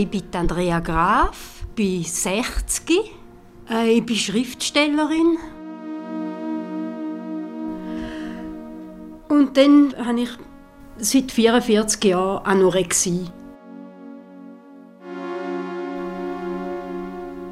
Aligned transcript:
Ich 0.00 0.08
bin 0.08 0.22
Andrea 0.32 0.80
Graf, 0.80 1.66
bin 1.74 2.02
60, 2.02 3.12
äh, 3.68 3.98
ich 3.98 4.06
bin 4.06 4.16
Schriftstellerin. 4.16 5.36
Und 9.28 9.54
dann 9.58 9.94
habe 10.02 10.20
ich 10.22 10.30
seit 10.96 11.30
44 11.30 12.02
Jahren 12.02 12.46
Anorexie. 12.46 13.26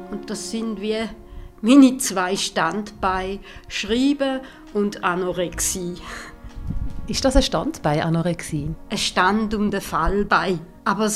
Und 0.09 0.27
das 0.27 0.49
sind 0.49 0.81
wie 0.81 1.07
meine 1.61 1.99
zwei 1.99 2.35
Standbeine, 2.35 3.41
Schreiben 3.67 4.39
und 4.73 5.03
Anorexie. 5.03 5.97
Ist 7.05 7.23
das 7.23 7.35
ein 7.35 7.43
Standbein, 7.43 8.01
Anorexie? 8.01 8.73
Ein 8.89 8.97
Stand 8.97 9.53
um 9.53 9.69
den 9.69 9.81
Fallbein. 9.81 10.59
Aber 10.89 11.07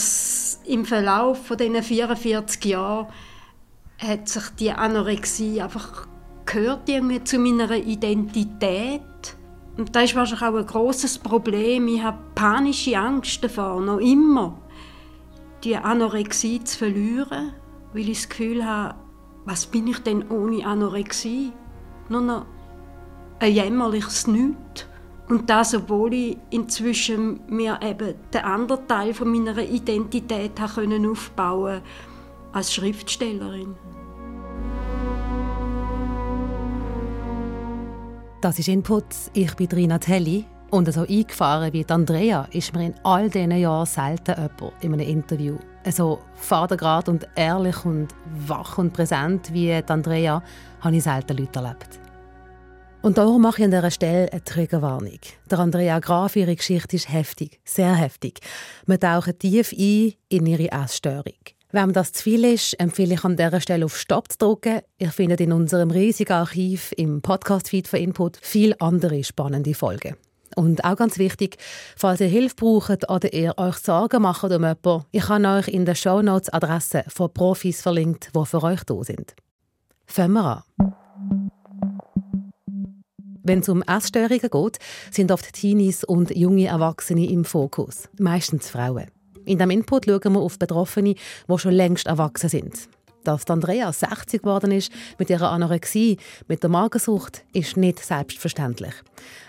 im 0.67 0.85
Verlauf 0.85 1.47
von 1.47 1.57
diesen 1.57 1.81
44 1.81 2.63
Jahren 2.65 3.07
hat 3.97 4.29
sich 4.29 4.43
die 4.59 4.71
Anorexie 4.71 5.63
einfach 5.63 6.05
gehört 6.45 6.87
irgendwie 6.87 7.23
zu 7.23 7.39
meiner 7.39 7.71
Identität. 7.71 9.01
Und 9.75 9.95
das 9.95 10.03
ist 10.03 10.15
wahrscheinlich 10.15 10.47
auch 10.47 10.59
ein 10.59 10.67
großes 10.67 11.17
Problem. 11.17 11.87
Ich 11.87 12.03
habe 12.03 12.19
panische 12.35 12.95
Angst 12.99 13.43
davor, 13.43 13.81
noch 13.81 13.97
immer, 13.97 14.61
die 15.63 15.75
Anorexie 15.75 16.63
zu 16.63 16.77
verlieren, 16.77 17.53
weil 17.93 18.09
ich 18.09 18.19
das 18.19 18.29
Gefühl 18.29 18.63
habe, 18.63 18.93
was 19.45 19.65
bin 19.65 19.87
ich 19.87 19.97
denn 20.03 20.29
ohne 20.29 20.67
Anorexie? 20.67 21.51
Nur 22.09 22.21
noch 22.21 22.45
ein 23.39 23.51
jämmerliches 23.51 24.27
Nichts. 24.27 24.85
Und 25.33 25.49
das, 25.49 25.73
obwohl 25.73 26.13
ich 26.13 26.37
inzwischen 26.51 27.39
mir 27.47 27.79
eben 27.81 28.13
den 28.31 28.43
anderen 28.43 28.87
Teil 28.87 29.15
von 29.15 29.31
meiner 29.31 29.57
Identität 29.57 30.51
können 30.75 31.09
aufbauen 31.09 31.81
als 32.51 32.71
Schriftstellerin. 32.71 33.73
Das 38.41 38.59
ist 38.59 38.67
Input. 38.67 39.05
Ich 39.33 39.55
bin 39.55 39.69
Rina 39.69 39.97
Telli. 39.97 40.45
Und 40.69 40.93
so 40.93 41.01
eingefahren 41.01 41.73
wie 41.73 41.85
Andrea 41.89 42.47
ist 42.51 42.75
mir 42.75 42.85
in 42.85 42.95
all 43.01 43.27
diesen 43.27 43.57
Jahren 43.57 43.87
selten 43.87 44.35
jemand 44.35 44.73
in 44.81 44.93
einem 44.93 45.07
Interview 45.07 45.57
so 45.89 46.19
vatergrad 46.35 47.09
und 47.09 47.27
ehrlich 47.35 47.83
und 47.85 48.09
wach 48.47 48.77
und 48.77 48.93
präsent 48.93 49.51
wie 49.51 49.73
Andrea 49.73 50.43
habe 50.81 50.95
ich 50.95 51.03
selten 51.03 51.37
Leute 51.37 51.59
erlebt. 51.59 52.02
Und 53.03 53.17
darum 53.17 53.41
mache 53.41 53.57
ich 53.59 53.65
an 53.65 53.71
dieser 53.71 53.91
Stelle 53.91 54.31
eine 54.31 54.43
Triggerwarnung. 54.45 55.19
Der 55.51 55.59
Andrea 55.59 55.99
Graf, 55.99 56.37
ihre 56.37 56.55
Geschichte 56.55 56.95
ist 56.95 57.11
heftig, 57.11 57.59
sehr 57.65 57.93
heftig. 57.95 58.39
Wir 58.85 58.97
tauchen 58.97 59.37
tief 59.37 59.73
ein 59.73 60.13
in 60.29 60.45
ihre 60.45 60.71
Essstörung. 60.71 61.33
Wenn 61.73 61.91
das 61.91 62.13
zu 62.13 62.23
viel 62.23 62.45
ist, 62.45 62.79
empfehle 62.79 63.15
ich 63.15 63.25
an 63.25 63.35
dieser 63.35 63.59
Stelle 63.59 63.83
auf 63.83 63.97
Stopp 63.97 64.31
zu 64.31 64.37
drücken. 64.37 64.79
Ihr 64.99 65.11
findet 65.11 65.41
in 65.41 65.51
unserem 65.51 65.91
riesigen 65.91 66.31
Archiv 66.31 66.93
im 66.95 67.21
Podcast-Feed 67.21 67.89
für 67.89 67.97
Input 67.97 68.39
viele 68.41 68.79
andere 68.79 69.21
spannende 69.25 69.73
Folgen. 69.73 70.15
Und 70.55 70.85
auch 70.85 70.95
ganz 70.95 71.17
wichtig, 71.17 71.57
falls 71.97 72.21
ihr 72.21 72.27
Hilfe 72.27 72.55
braucht 72.55 73.09
oder 73.09 73.33
ihr 73.33 73.57
euch 73.57 73.75
Sorgen 73.79 74.21
macht 74.21 74.45
um 74.45 74.51
jemanden, 74.51 75.03
ich 75.11 75.27
habe 75.27 75.45
euch 75.45 75.67
in 75.67 75.83
den 75.83 75.95
Shownotes 75.95 76.53
Adressen 76.53 77.03
von 77.09 77.33
Profis 77.33 77.81
verlinkt, 77.81 78.29
die 78.33 78.45
für 78.45 78.63
euch 78.63 78.83
da 78.85 79.03
sind. 79.03 79.35
Fangen 80.05 80.33
wir 80.35 80.63
an. 80.79 81.51
Wenn 83.43 83.59
es 83.59 83.67
um 83.67 83.81
Essstörungen 83.83 84.39
geht, 84.39 84.79
sind 85.11 85.31
oft 85.31 85.51
Teenies 85.51 86.05
und 86.05 86.33
junge 86.33 86.67
Erwachsene 86.67 87.29
im 87.29 87.43
Fokus, 87.43 88.07
meistens 88.17 88.69
Frauen. 88.69 89.07
In 89.43 89.57
diesem 89.57 89.69
Input 89.69 90.05
schauen 90.05 90.33
wir 90.33 90.39
auf 90.39 90.57
Betroffene, 90.57 91.15
die 91.49 91.57
schon 91.57 91.73
längst 91.73 92.07
erwachsen 92.07 92.47
sind. 92.47 92.87
Dass 93.25 93.49
Andrea 93.49 93.91
60 93.91 94.41
geworden 94.41 94.71
ist 94.71 94.93
mit 95.17 95.29
ihrer 95.29 95.51
Anorexie, 95.51 96.17
mit 96.47 96.63
der 96.63 96.69
Magersucht, 96.69 97.43
ist 97.51 97.75
nicht 97.75 97.99
selbstverständlich. 97.99 98.93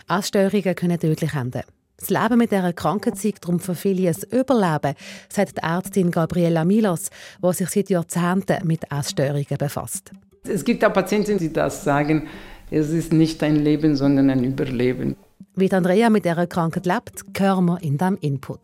Essstörungen 0.08 0.74
können 0.74 0.98
tödlich 0.98 1.34
enden. 1.34 1.62
Das 1.96 2.10
Leben 2.10 2.38
mit 2.38 2.50
dieser 2.50 2.72
Krankheit 2.72 3.16
sei 3.16 3.32
darum 3.40 3.60
für 3.60 3.76
viele 3.76 4.08
ein 4.08 4.16
Überleben, 4.36 4.94
sagt 5.28 5.58
die 5.58 5.62
Ärztin 5.62 6.10
Gabriela 6.10 6.64
Milos, 6.64 7.10
die 7.42 7.52
sich 7.52 7.70
seit 7.70 7.90
Jahrzehnten 7.90 8.66
mit 8.66 8.90
Essstörungen 8.90 9.56
befasst. 9.56 10.10
Es 10.46 10.64
gibt 10.64 10.84
auch 10.84 10.92
Patienten, 10.92 11.38
die 11.38 11.52
das 11.52 11.84
sagen, 11.84 12.28
es 12.70 12.90
ist 12.90 13.12
nicht 13.12 13.42
ein 13.42 13.56
Leben, 13.56 13.96
sondern 13.96 14.30
ein 14.30 14.44
Überleben. 14.44 15.16
Wie 15.54 15.70
Andrea 15.70 16.10
mit 16.10 16.24
dieser 16.24 16.46
Krankheit 16.46 16.86
lebt, 16.86 17.24
hören 17.38 17.66
wir 17.66 17.82
in 17.82 17.96
diesem 17.98 18.16
Input. 18.20 18.60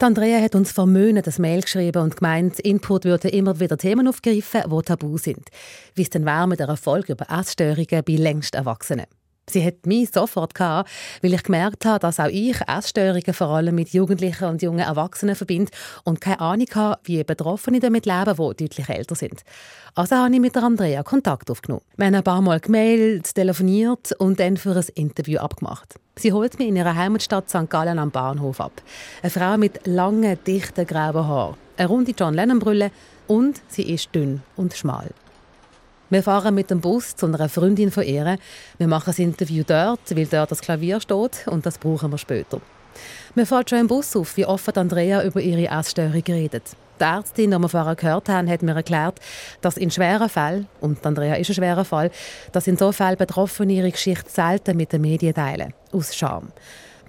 Die 0.00 0.04
Andrea 0.04 0.42
hat 0.42 0.54
uns 0.54 0.72
vermöhnt 0.72 1.26
das 1.26 1.38
Mail 1.38 1.62
geschrieben 1.62 2.02
und 2.02 2.16
gemeint, 2.16 2.58
Input 2.60 3.04
würde 3.04 3.28
immer 3.28 3.60
wieder 3.60 3.78
Themen 3.78 4.08
aufgreifen, 4.08 4.62
die 4.70 4.82
tabu 4.82 5.16
sind. 5.18 5.48
Wie 5.94 6.02
es 6.02 6.10
denn 6.10 6.26
wäre 6.26 6.48
mit 6.48 6.60
der 6.60 6.68
Erfolg 6.68 7.08
über 7.08 7.30
Essstörungen 7.30 8.02
bei 8.04 8.12
längst 8.14 8.54
Erwachsenen. 8.54 9.06
Sie 9.48 9.64
hat 9.64 9.86
mich 9.86 10.10
sofort 10.10 10.54
gehabt, 10.54 10.90
weil 11.22 11.34
ich 11.34 11.42
gemerkt 11.42 11.84
habe, 11.84 11.98
dass 11.98 12.18
auch 12.18 12.28
ich 12.28 12.56
Essstörungen 12.66 13.34
vor 13.34 13.48
allem 13.48 13.74
mit 13.74 13.90
Jugendlichen 13.90 14.44
und 14.44 14.62
jungen 14.62 14.80
Erwachsenen 14.80 15.36
verbinde 15.36 15.70
und 16.04 16.20
keine 16.20 16.40
Ahnung 16.40 16.66
habe, 16.74 17.00
wie 17.04 17.22
Betroffene 17.24 17.80
damit 17.80 18.06
leben, 18.06 18.34
die 18.36 18.64
deutlich 18.64 18.88
älter 18.88 19.14
sind. 19.14 19.42
Also 19.94 20.16
habe 20.16 20.34
ich 20.34 20.40
mit 20.40 20.56
Andrea 20.56 21.02
Kontakt 21.02 21.50
aufgenommen. 21.50 21.82
Wir 21.96 22.06
haben 22.06 22.14
ein 22.14 22.24
paar 22.24 22.40
Mal 22.40 22.58
gemailt, 22.58 23.34
telefoniert 23.34 24.12
und 24.18 24.40
dann 24.40 24.56
für 24.56 24.74
ein 24.74 24.84
Interview 24.94 25.38
abgemacht. 25.38 25.94
Sie 26.16 26.32
holt 26.32 26.58
mich 26.58 26.68
in 26.68 26.76
ihrer 26.76 26.94
Heimatstadt 26.94 27.48
St. 27.48 27.68
Gallen 27.68 27.98
am 27.98 28.10
Bahnhof 28.10 28.60
ab. 28.60 28.72
Eine 29.22 29.30
Frau 29.30 29.56
mit 29.56 29.86
langen, 29.86 30.38
dichten, 30.46 30.86
grauen 30.86 31.26
Haaren, 31.26 31.54
eine 31.76 31.88
runde 31.88 32.12
John 32.16 32.34
Lennon-Brille 32.34 32.90
und 33.26 33.60
sie 33.68 33.82
ist 33.82 34.14
dünn 34.14 34.42
und 34.56 34.74
schmal. 34.74 35.10
Wir 36.14 36.22
fahren 36.22 36.54
mit 36.54 36.70
dem 36.70 36.80
Bus 36.80 37.16
zu 37.16 37.26
einer 37.26 37.48
Freundin 37.48 37.90
von 37.90 38.04
ihr. 38.04 38.38
Wir 38.78 38.86
machen 38.86 39.06
das 39.06 39.18
Interview 39.18 39.64
dort, 39.66 40.16
weil 40.16 40.26
dort 40.26 40.52
das 40.52 40.60
Klavier 40.60 41.00
steht 41.00 41.44
und 41.48 41.66
das 41.66 41.76
brauchen 41.76 42.12
wir 42.12 42.18
später. 42.18 42.60
Wir 43.34 43.46
fahren 43.46 43.64
schon 43.68 43.80
im 43.80 43.88
Bus 43.88 44.14
auf, 44.14 44.36
wie 44.36 44.46
offen 44.46 44.76
Andrea 44.76 45.24
über 45.24 45.40
ihre 45.40 45.66
Essstörung 45.76 46.22
redet. 46.28 46.76
Die 47.00 47.02
Ärztin, 47.02 47.50
die 47.50 47.58
wir 47.58 47.68
vorher 47.68 47.96
gehört 47.96 48.28
haben, 48.28 48.48
hat 48.48 48.62
mir 48.62 48.76
erklärt, 48.76 49.18
dass 49.60 49.76
in 49.76 49.90
schweren 49.90 50.28
Fällen, 50.28 50.68
und 50.80 51.04
Andrea 51.04 51.34
ist 51.34 51.50
ein 51.50 51.54
schwerer 51.54 51.84
Fall, 51.84 52.12
dass 52.52 52.68
in 52.68 52.76
so 52.76 52.92
Fällen 52.92 53.16
Betroffene 53.16 53.72
ihre 53.72 53.90
Geschichte 53.90 54.30
selten 54.30 54.76
mit 54.76 54.92
den 54.92 55.00
Medien 55.00 55.34
teilen, 55.34 55.74
aus 55.90 56.14
Scham. 56.14 56.52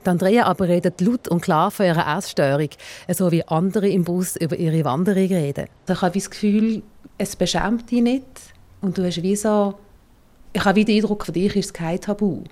Die 0.04 0.10
Andrea 0.10 0.48
aber 0.48 0.68
redet 0.68 1.00
laut 1.02 1.28
und 1.28 1.42
klar 1.42 1.70
von 1.70 1.86
ihrer 1.86 2.18
Essstörung, 2.18 2.70
so 3.10 3.32
wie 3.32 3.48
andere 3.48 3.88
im 3.88 4.04
Bus 4.04 4.36
über 4.36 4.56
ihre 4.56 4.84
Wanderung 4.84 5.28
reden. 5.28 5.68
Ich 5.88 6.02
habe 6.02 6.18
das 6.18 6.28
Gefühl, 6.32 6.82
es 7.20 7.36
beschämt 7.36 7.92
dich 7.92 8.02
nicht, 8.02 8.55
und 8.86 8.98
du 8.98 9.06
hast 9.06 9.22
wie 9.24 9.36
so, 9.36 9.74
ich 10.54 10.64
habe 10.64 10.76
wie 10.76 10.86
den 10.86 10.98
Eindruck, 10.98 11.26
für 11.26 11.32
dich 11.32 11.56
ist 11.56 11.66
es 11.66 11.74
kein 11.74 12.00
Tabu. 12.00 12.44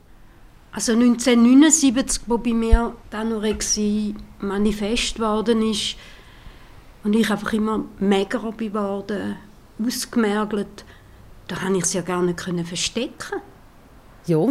Also 0.72 0.94
1979, 0.94 2.24
wo 2.26 2.40
bei 2.40 2.54
mir 2.54 2.96
die 3.12 3.16
Anorexie 3.16 4.16
manifest 4.40 5.20
worden 5.20 5.62
ist 5.70 5.96
und 7.04 7.16
ich 7.16 7.30
einfach 7.30 7.54
immer 7.54 7.86
magerer 8.00 8.52
geworden, 8.54 9.36
ausgemergelt, 9.80 10.84
da 11.48 11.56
konnte 11.56 11.78
ich 11.78 11.84
es 11.84 11.94
ja 11.94 12.02
gar 12.02 12.24
nicht 12.24 12.40
verstecken. 12.40 13.42
Ja, 14.26 14.48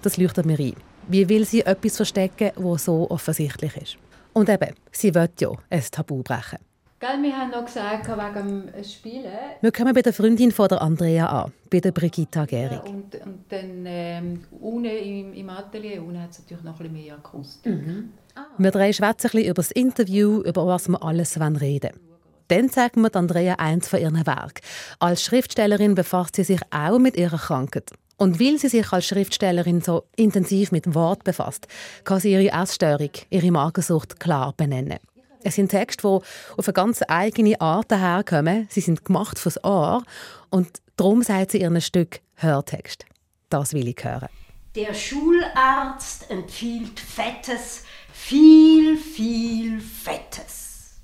das 0.00 0.16
leuchtet 0.16 0.46
mir 0.46 0.58
ein. 0.58 0.74
Wie 1.08 1.28
will 1.28 1.44
sie 1.44 1.60
etwas 1.60 1.96
verstecken, 1.96 2.52
das 2.56 2.84
so 2.86 3.10
offensichtlich 3.10 3.76
ist? 3.76 3.98
Und 4.32 4.48
eben, 4.48 4.74
sie 4.90 5.14
will 5.14 5.28
ja 5.38 5.50
ein 5.68 5.84
Tabu 5.90 6.22
brechen. 6.22 6.58
Gell, 6.98 7.22
wir 7.22 7.36
haben 7.36 7.50
noch 7.50 7.66
gesagt, 7.66 8.08
wegen 8.08 8.72
dem 8.72 8.84
Spielen. 8.84 9.26
Wir 9.60 9.70
kommen 9.70 9.92
bei 9.92 10.00
der 10.00 10.14
Freundin 10.14 10.50
von 10.50 10.66
der 10.68 10.80
Andrea 10.80 11.26
an, 11.26 11.52
bei 11.70 11.80
der 11.80 11.92
Brigitta 11.92 12.46
Gehrig. 12.46 12.80
Ja, 12.82 12.90
und, 12.90 13.14
und 13.16 13.44
dann 13.50 13.84
ähm, 13.84 14.44
unten 14.60 14.86
im, 14.86 15.34
im 15.34 15.50
Atelier 15.50 16.02
unten 16.02 16.22
hat 16.22 16.30
es 16.30 16.38
natürlich 16.38 16.64
noch 16.64 16.80
ein 16.80 16.90
bisschen 16.90 17.04
mehr 17.04 17.14
Akustik. 17.16 17.72
Mhm. 17.72 18.12
Ah. 18.34 18.46
Wir 18.56 18.70
drei 18.70 18.94
schwätzen 18.94 19.30
ein 19.34 19.44
über 19.44 19.54
das 19.54 19.72
Interview, 19.72 20.40
über 20.40 20.66
was 20.66 20.88
wir 20.88 21.02
alles 21.02 21.38
reden 21.38 21.60
wollen. 21.60 22.00
Dann 22.48 22.70
zeigen 22.70 23.02
wir 23.02 23.14
Andrea 23.14 23.56
eins 23.56 23.88
von 23.88 24.00
ihren 24.00 24.26
Werken. 24.26 24.62
Als 24.98 25.22
Schriftstellerin 25.22 25.94
befasst 25.94 26.36
sie 26.36 26.44
sich 26.44 26.60
auch 26.70 26.98
mit 26.98 27.16
ihrer 27.16 27.36
Krankheit. 27.38 27.90
Und 28.16 28.40
weil 28.40 28.58
sie 28.58 28.68
sich 28.68 28.90
als 28.90 29.04
Schriftstellerin 29.04 29.82
so 29.82 30.04
intensiv 30.16 30.72
mit 30.72 30.94
Wort 30.94 31.24
befasst, 31.24 31.68
kann 32.04 32.20
sie 32.20 32.32
ihre 32.32 32.58
Essstörung, 32.58 33.10
ihre 33.28 33.50
Magersucht 33.50 34.18
klar 34.18 34.54
benennen. 34.56 34.98
Es 35.46 35.54
sind 35.54 35.68
Texte, 35.68 36.02
die 36.02 36.58
auf 36.58 36.66
eine 36.66 36.72
ganz 36.72 37.02
eigene 37.06 37.60
Art 37.60 37.92
daherkommen. 37.92 38.66
Sie 38.68 38.80
sind 38.80 39.04
gemacht 39.04 39.38
fürs 39.38 39.62
Ohr. 39.62 40.02
Und 40.50 40.82
darum 40.96 41.22
sagt 41.22 41.52
sie 41.52 41.60
ihren 41.60 41.80
Stück 41.80 42.20
Hörtext. 42.34 43.06
Das 43.48 43.72
will 43.72 43.86
ich 43.86 44.02
hören. 44.02 44.28
Der 44.74 44.92
Schularzt 44.92 46.28
empfiehlt 46.32 46.98
Fettes, 46.98 47.84
viel, 48.12 48.96
viel 48.96 49.80
Fettes. 49.80 50.96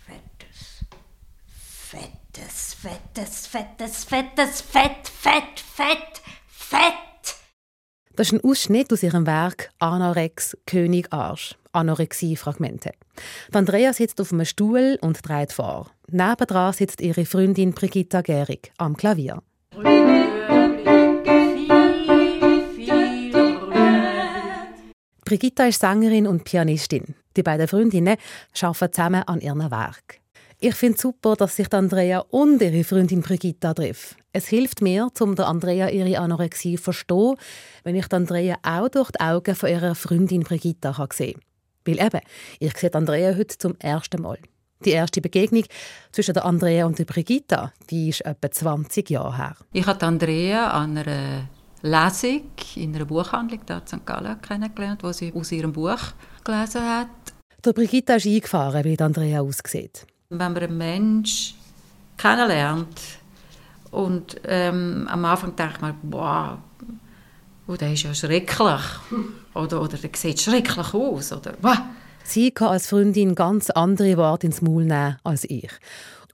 Fettes, 0.00 0.84
Fettes, 1.86 2.74
Fettes, 2.74 3.46
Fettes, 3.46 4.04
Fettes, 4.04 4.04
Fettes, 4.04 4.60
Fett, 4.62 5.08
Fett, 5.08 5.60
Fett, 5.60 6.22
Fett. 6.48 7.07
Das 8.18 8.32
ist 8.32 8.32
ein 8.32 8.50
Ausschnitt 8.50 8.92
aus 8.92 9.04
ihrem 9.04 9.28
Werk 9.28 9.70
Anarex 9.78 10.56
König 10.66 11.12
Arsch. 11.12 11.54
Anorexie-Fragmente. 11.70 12.90
Andrea 13.52 13.92
sitzt 13.92 14.20
auf 14.20 14.32
einem 14.32 14.44
Stuhl 14.44 14.98
und 15.00 15.20
dreht 15.22 15.52
vor. 15.52 15.92
Nebendran 16.10 16.72
sitzt 16.72 17.00
ihre 17.00 17.24
Freundin 17.24 17.74
Brigitta 17.74 18.22
Gehrig 18.22 18.72
am 18.76 18.96
Klavier. 18.96 19.40
Brigitta 25.24 25.66
ist 25.66 25.80
Sängerin 25.80 26.26
und 26.26 26.42
Pianistin. 26.42 27.14
Die 27.36 27.44
beiden 27.44 27.68
Freundinnen 27.68 28.16
arbeiten 28.60 28.92
zusammen 28.92 29.22
an 29.28 29.40
ihrem 29.40 29.70
Werk. 29.70 30.18
Ich 30.60 30.74
finde 30.74 30.96
es 30.96 31.02
super, 31.02 31.36
dass 31.36 31.54
sich 31.54 31.72
Andrea 31.72 32.18
und 32.30 32.60
ihre 32.60 32.82
Freundin 32.82 33.20
Brigitta 33.20 33.74
treffen. 33.74 34.16
Es 34.32 34.48
hilft 34.48 34.82
mir, 34.82 35.06
um 35.20 35.36
der 35.36 35.46
Andrea 35.46 35.88
ihre 35.88 36.18
Anorexie 36.18 36.74
zu 36.74 36.82
verstehen, 36.82 37.36
wenn 37.84 37.94
ich 37.94 38.12
Andrea 38.12 38.56
auch 38.64 38.88
durch 38.88 39.12
die 39.12 39.20
Augen 39.20 39.54
von 39.54 39.70
ihrer 39.70 39.94
Freundin 39.94 40.42
Brigitta 40.42 40.92
sehen 41.12 41.34
kann. 41.34 41.42
Weil 41.86 42.04
eben, 42.04 42.20
ich 42.58 42.76
sehe 42.76 42.92
Andrea 42.92 43.36
heute 43.36 43.56
zum 43.56 43.76
ersten 43.78 44.20
Mal. 44.20 44.38
Die 44.84 44.90
erste 44.90 45.20
Begegnung 45.20 45.62
zwischen 46.10 46.34
der 46.34 46.44
Andrea 46.44 46.86
und 46.86 46.98
der 46.98 47.04
Brigitta, 47.04 47.72
die 47.88 48.08
ist 48.08 48.26
etwa 48.26 48.50
20 48.50 49.10
Jahre 49.10 49.36
her. 49.36 49.56
Ich 49.72 49.86
habe 49.86 50.04
Andrea 50.04 50.72
an 50.72 50.98
einer 50.98 51.48
Lesung 51.82 52.42
in 52.74 52.96
einer 52.96 53.04
Buchhandlung 53.04 53.60
in 53.60 53.86
St. 53.86 54.04
Gallen 54.04 54.42
kennengelernt, 54.42 55.04
wo 55.04 55.12
sie 55.12 55.32
aus 55.32 55.52
ihrem 55.52 55.72
Buch 55.72 56.00
gelesen 56.42 56.82
hat. 56.82 57.08
Der 57.64 57.72
Brigitta 57.72 58.16
ist 58.16 58.26
eingefahren, 58.26 58.84
wie 58.84 58.98
Andrea 58.98 59.40
aussieht. 59.40 60.04
Wenn 60.30 60.52
man 60.52 60.58
einen 60.58 60.76
Menschen 60.76 61.56
kennenlernt 62.18 63.00
und 63.90 64.38
ähm, 64.44 65.08
am 65.10 65.24
Anfang 65.24 65.56
denkt 65.56 65.80
man, 65.80 65.94
wow, 66.02 66.58
oh, 67.66 67.76
der 67.76 67.94
ist 67.94 68.02
ja 68.02 68.12
schrecklich 68.12 68.82
oder, 69.54 69.80
oder 69.80 69.96
der 69.96 70.10
sieht 70.12 70.38
schrecklich 70.38 70.92
aus 70.92 71.32
oder 71.32 71.54
wow. 71.62 71.78
Sie 72.24 72.50
kann 72.50 72.68
als 72.68 72.88
Freundin 72.88 73.34
ganz 73.34 73.70
andere 73.70 74.18
Worte 74.18 74.48
ins 74.48 74.60
Maul 74.60 74.84
nehmen 74.84 75.16
als 75.24 75.44
ich. 75.44 75.70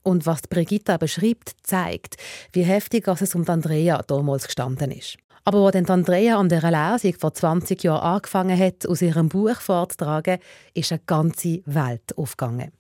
Und 0.03 0.27
was 0.27 0.43
Brigitta 0.43 0.97
beschreibt, 0.97 1.53
zeigt, 1.63 2.17
wie 2.53 2.65
heftig 2.65 3.07
es 3.07 3.37
um 3.37 3.49
Andrea 3.49 4.03
damals 4.03 4.47
gestanden 4.47 4.91
ist. 4.91 5.19
Aber 5.45 5.67
als 5.67 5.75
dann 5.75 5.87
Andrea 5.87 6.41
an 6.41 6.49
dieser 6.49 6.73
Lesung 6.73 7.15
vor 7.21 7.33
20 7.33 7.85
Jahren 7.85 8.17
angefangen 8.17 8.59
hat, 8.59 8.89
aus 8.89 9.03
ihrem 9.03 9.29
Buch 9.29 9.61
vorzutragen, 9.61 10.41
ist 10.75 10.91
eine 10.91 11.01
ganze 11.07 11.63
Welt 11.67 12.19
aufgegangen. 12.19 12.73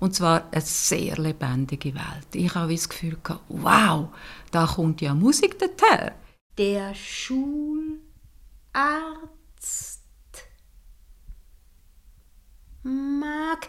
Und 0.00 0.14
zwar 0.14 0.48
eine 0.50 0.60
sehr 0.60 1.16
lebendige 1.16 1.94
Welt. 1.94 2.34
Ich 2.34 2.54
habe 2.54 2.74
das 2.74 2.88
Gefühl, 2.88 3.16
wow, 3.48 4.08
da 4.50 4.66
kommt 4.66 5.00
ja 5.00 5.14
Musik 5.14 5.58
daher. 5.58 6.14
Der 6.58 6.94
Schularzt 6.94 8.04
mag 12.82 13.66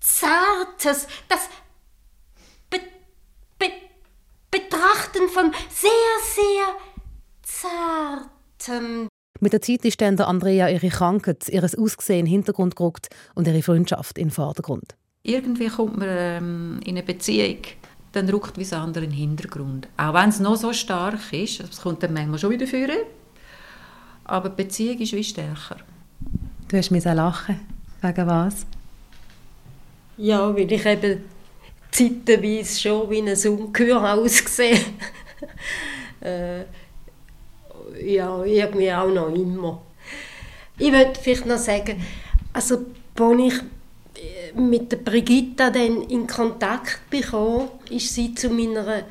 Zartes, 0.00 1.06
das 1.28 1.48
Be 2.70 2.80
Be 3.58 3.72
Betrachten 4.50 5.28
von 5.28 5.52
sehr, 5.70 5.90
sehr 6.22 6.76
Zartem. 7.42 9.08
Mit 9.40 9.52
der 9.52 9.62
Zeit 9.62 9.84
ist 9.84 10.00
dann 10.00 10.18
Andrea 10.18 10.68
ihre 10.68 10.88
Krankheit, 10.88 11.48
ihr 11.48 11.62
Aussehen 11.62 12.20
in 12.20 12.24
den 12.24 12.26
Hintergrund 12.26 12.74
gerückt 12.74 13.08
und 13.34 13.46
ihre 13.46 13.62
Freundschaft 13.62 14.18
in 14.18 14.26
den 14.26 14.30
Vordergrund. 14.32 14.96
Irgendwie 15.22 15.68
kommt 15.68 15.98
man 15.98 16.08
ähm, 16.10 16.80
in 16.84 16.96
eine 16.96 17.02
Beziehung, 17.02 17.58
dann 18.12 18.28
rückt 18.28 18.56
wie 18.56 18.62
das 18.62 18.72
andere 18.72 19.04
in 19.04 19.10
den 19.10 19.18
Hintergrund. 19.18 19.88
Auch 19.96 20.14
wenn 20.14 20.30
es 20.30 20.40
noch 20.40 20.56
so 20.56 20.72
stark 20.72 21.32
ist, 21.32 21.60
es 21.60 21.80
kommt 21.80 22.02
dann 22.02 22.14
manchmal 22.14 22.38
schon 22.38 22.50
wieder 22.50 22.66
führen, 22.66 22.98
aber 24.24 24.48
die 24.48 24.62
Beziehung 24.62 24.98
ist 24.98 25.12
wie 25.12 25.24
stärker. 25.24 25.76
Du 26.68 26.76
hast 26.76 26.90
mich 26.90 27.04
lachen. 27.04 27.60
Wegen 28.02 28.26
was? 28.26 28.66
Ja, 30.16 30.54
weil 30.54 30.72
ich 30.72 30.84
eben 30.84 31.22
zeitweise 31.90 32.80
schon 32.80 33.10
wie 33.10 33.22
ein 33.22 33.58
Ungeheuer 33.58 34.02
ausgesehen 34.14 34.80
äh, 36.20 36.64
Ja, 38.02 38.44
irgendwie 38.44 38.92
auch 38.92 39.08
noch 39.08 39.34
immer. 39.34 39.82
Ich 40.78 40.92
würde 40.92 41.18
vielleicht 41.20 41.46
noch 41.46 41.58
sagen, 41.58 42.00
also, 42.52 42.86
als 43.18 43.40
ich 43.40 43.54
äh, 44.22 44.58
mit 44.58 44.92
der 44.92 44.98
Brigitta 44.98 45.70
dann 45.70 46.02
in 46.02 46.26
Kontakt 46.26 47.00
bekam, 47.10 47.68
ist 47.90 48.14
sie 48.14 48.34
zu 48.34 48.50
meiner 48.50 49.04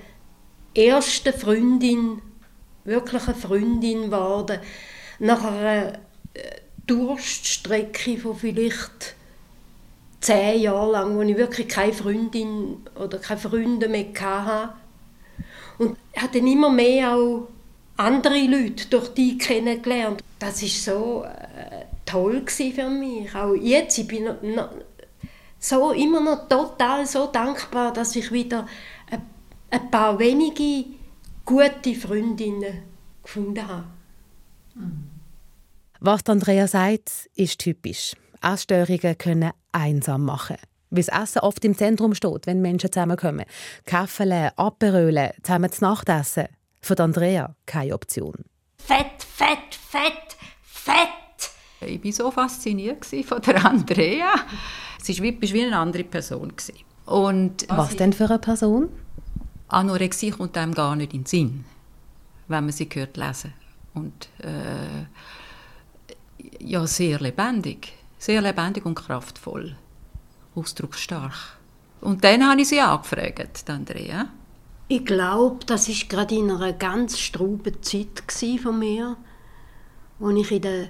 ersten 0.74 1.34
Freundin, 1.34 2.22
wirklich 2.86 3.22
Freundin 3.24 4.04
geworden. 4.04 4.60
Nach 5.20 5.44
einer 5.44 5.94
äh, 6.34 6.62
Durststrecke 6.86 8.18
von 8.18 8.36
vielleicht 8.36 9.16
zehn 10.22 10.62
Jahren 10.62 10.92
lang, 10.92 11.18
wo 11.18 11.22
ich 11.22 11.38
wirklich 11.38 11.68
keine 11.68 11.94
Freundin 11.94 12.78
oder 12.96 13.18
keine 13.18 13.40
Freunde 13.40 13.90
mehr 13.90 14.08
hatte. 14.20 14.74
Und 15.78 15.98
ich 16.14 16.22
habe 16.22 16.40
dann 16.40 16.48
immer 16.48 16.70
mehr 16.70 17.14
auch 17.14 17.48
andere 17.98 18.46
Leute 18.46 18.88
durch 18.90 19.10
die 19.14 19.38
kennengelernt. 19.38 20.24
Das 20.40 20.62
war 20.62 20.70
so 20.70 21.24
äh, 21.24 21.86
toll 22.06 22.46
für 22.48 22.90
mich. 22.90 23.34
Auch 23.36 23.56
jetzt, 23.56 23.98
ich 23.98 24.08
bin 24.08 24.26
noch, 24.26 24.42
noch, 24.42 24.70
so, 25.60 25.92
immer 25.92 26.22
noch 26.22 26.48
total 26.48 27.06
so 27.06 27.28
dankbar, 27.28 27.92
dass 27.92 28.16
ich 28.16 28.32
wieder 28.32 28.68
ein, 29.10 29.22
ein 29.72 29.92
paar 29.92 30.18
wenige 30.20 30.86
gute 31.44 31.96
Freundinnen 31.96 32.84
gefunden 33.24 33.68
habe. 33.68 33.84
Mhm. 34.76 35.10
Was 36.00 36.26
Andrea 36.28 36.68
sagt, 36.68 37.28
ist 37.36 37.60
typisch. 37.60 38.14
Essstörungen 38.42 39.18
können 39.18 39.52
einsam 39.72 40.26
machen. 40.26 40.58
Weil 40.92 41.04
das 41.04 41.22
Essen 41.22 41.40
oft 41.40 41.66
im 41.66 41.76
Zentrum 41.76 42.14
steht, 42.14 42.46
wenn 42.46 42.62
Menschen 42.62 42.92
zusammenkommen. 42.92 43.46
Kaffee, 43.86 44.52
Aperöle, 44.56 45.34
zusammen 45.42 45.72
zu 45.72 45.84
Nacht 45.84 46.08
essen. 46.08 46.48
Für 46.88 46.98
Andrea 47.00 47.54
keine 47.66 47.94
Option. 47.94 48.46
Fett, 48.78 49.22
fett, 49.22 49.76
fett, 49.76 50.38
fett! 50.64 51.52
Ich 51.82 52.02
war 52.02 52.12
so 52.14 52.32
fasziniert 52.32 53.06
von 53.26 53.42
der 53.42 53.66
Andrea. 53.66 54.34
Sie 55.04 55.18
war 55.18 55.24
wie, 55.26 55.54
wie 55.54 55.66
eine 55.66 55.78
andere 55.78 56.06
Person. 56.06 56.54
Und 57.06 57.66
Was 57.68 57.94
denn 57.98 58.14
für 58.14 58.30
eine 58.30 58.40
Person? 58.40 58.88
Anorexie 59.68 60.32
kommt 60.32 60.58
einem 60.58 60.74
gar 60.74 60.96
nicht 60.96 61.14
in 61.14 61.24
den 61.24 61.26
Sinn, 61.26 61.66
wenn 62.48 62.64
man 62.64 62.72
sie 62.72 62.88
hört 62.94 63.18
lesen. 63.18 63.52
Und 63.94 64.30
äh, 64.40 65.08
ja, 66.60 66.88
sehr 66.88 67.20
lebendig. 67.20 67.92
Sehr 68.18 68.42
lebendig 68.42 68.86
und 68.86 68.96
kraftvoll. 68.96 69.76
Ausdrucksstark. 70.56 71.58
Und 72.00 72.24
dann 72.24 72.50
habe 72.50 72.62
ich 72.62 72.70
sie 72.70 72.80
angefragt, 72.80 73.70
Andrea. 73.70 74.30
Ich 74.88 75.06
glaube, 75.06 75.66
das 75.66 75.90
war 75.90 76.08
gerade 76.08 76.36
in 76.36 76.50
einer 76.50 76.74
ganz 76.74 77.20
strauben 77.20 77.82
Zeit 77.82 78.24
von 78.62 78.80
mir, 78.80 79.18
wo 80.20 80.30
ich 80.30 80.52
in 80.52 80.62
der 80.62 80.90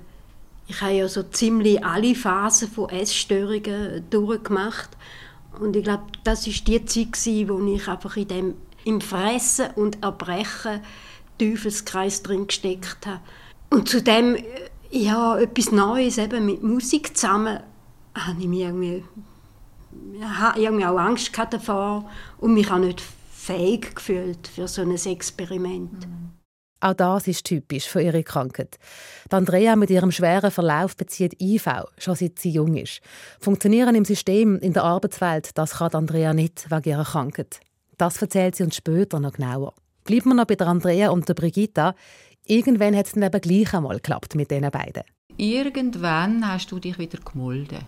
ich 0.69 0.81
habe 0.81 0.91
ja 0.91 1.07
so 1.07 1.23
ziemlich 1.23 1.83
alle 1.83 2.13
Phasen 2.13 2.69
von 2.69 2.89
Essstörungen 2.89 4.03
durchgemacht 4.09 4.89
und 5.59 5.75
ich 5.77 5.83
glaube, 5.83 6.03
das 6.25 6.45
ist 6.45 6.67
die 6.67 6.83
Zeit, 6.85 7.47
wo 7.47 7.65
ich 7.65 7.87
einfach 7.87 8.17
in 8.17 8.27
dem 8.27 8.53
im 8.83 9.01
Fressen 9.01 9.67
und 9.75 10.03
Erbrechen 10.03 10.81
Teufelskreis 11.37 12.23
drin 12.23 12.47
gesteckt 12.47 13.05
habe. 13.05 13.19
Und 13.69 13.89
zudem 13.89 14.37
ja, 14.89 15.37
etwas 15.37 15.71
Neues 15.71 16.17
eben 16.17 16.45
mit 16.45 16.63
Musik 16.63 17.15
zusammen, 17.17 17.59
habe 18.15 18.39
ich 18.39 18.47
mir 18.47 18.67
irgendwie, 18.67 19.03
ja, 20.19 20.53
irgendwie 20.55 20.85
auch 20.85 20.97
Angst 20.97 21.31
davor 21.51 22.09
und 22.39 22.53
mich 22.53 22.71
auch 22.71 22.77
nicht 22.77 23.03
fähig 23.47 23.95
gefühlt 23.95 24.47
für 24.47 24.67
so 24.67 24.81
ein 24.81 24.91
Experiment. 24.91 26.05
Mhm. 26.05 26.31
Auch 26.79 26.93
das 26.93 27.27
ist 27.27 27.45
typisch 27.45 27.87
für 27.87 28.01
ihre 28.01 28.23
Krankheit. 28.23 28.77
Die 29.31 29.35
Andrea 29.35 29.75
mit 29.75 29.89
ihrem 29.89 30.11
schweren 30.11 30.51
Verlauf 30.51 30.95
bezieht 30.95 31.41
IV, 31.41 31.65
schon 31.97 32.15
seit 32.15 32.37
sie 32.37 32.51
jung 32.51 32.75
ist. 32.75 33.01
Funktionieren 33.39 33.95
im 33.95 34.05
System, 34.05 34.59
in 34.59 34.73
der 34.73 34.83
Arbeitswelt, 34.83 35.57
das 35.57 35.77
kann 35.77 35.93
Andrea 35.93 36.33
nicht 36.33 36.69
wegen 36.69 36.89
ihrer 36.89 37.05
Krankheit. 37.05 37.61
Das 37.97 38.21
erzählt 38.21 38.55
sie 38.55 38.63
uns 38.63 38.75
später 38.75 39.19
noch 39.19 39.33
genauer. 39.33 39.73
Bleiben 40.03 40.29
wir 40.29 40.35
noch 40.35 40.45
bei 40.45 40.55
der 40.55 40.67
Andrea 40.67 41.09
und 41.09 41.27
der 41.27 41.33
Brigitta. 41.33 41.95
Irgendwann 42.45 42.95
hat 42.95 43.07
es 43.07 43.13
dann 43.13 43.23
eben 43.23 43.41
gleich 43.41 43.73
einmal 43.73 43.95
geklappt 43.95 44.35
mit 44.35 44.51
diesen 44.51 44.69
beiden. 44.69 45.03
Irgendwann 45.37 46.47
hast 46.47 46.71
du 46.71 46.79
dich 46.79 46.99
wieder 46.99 47.17
gemolden. 47.19 47.79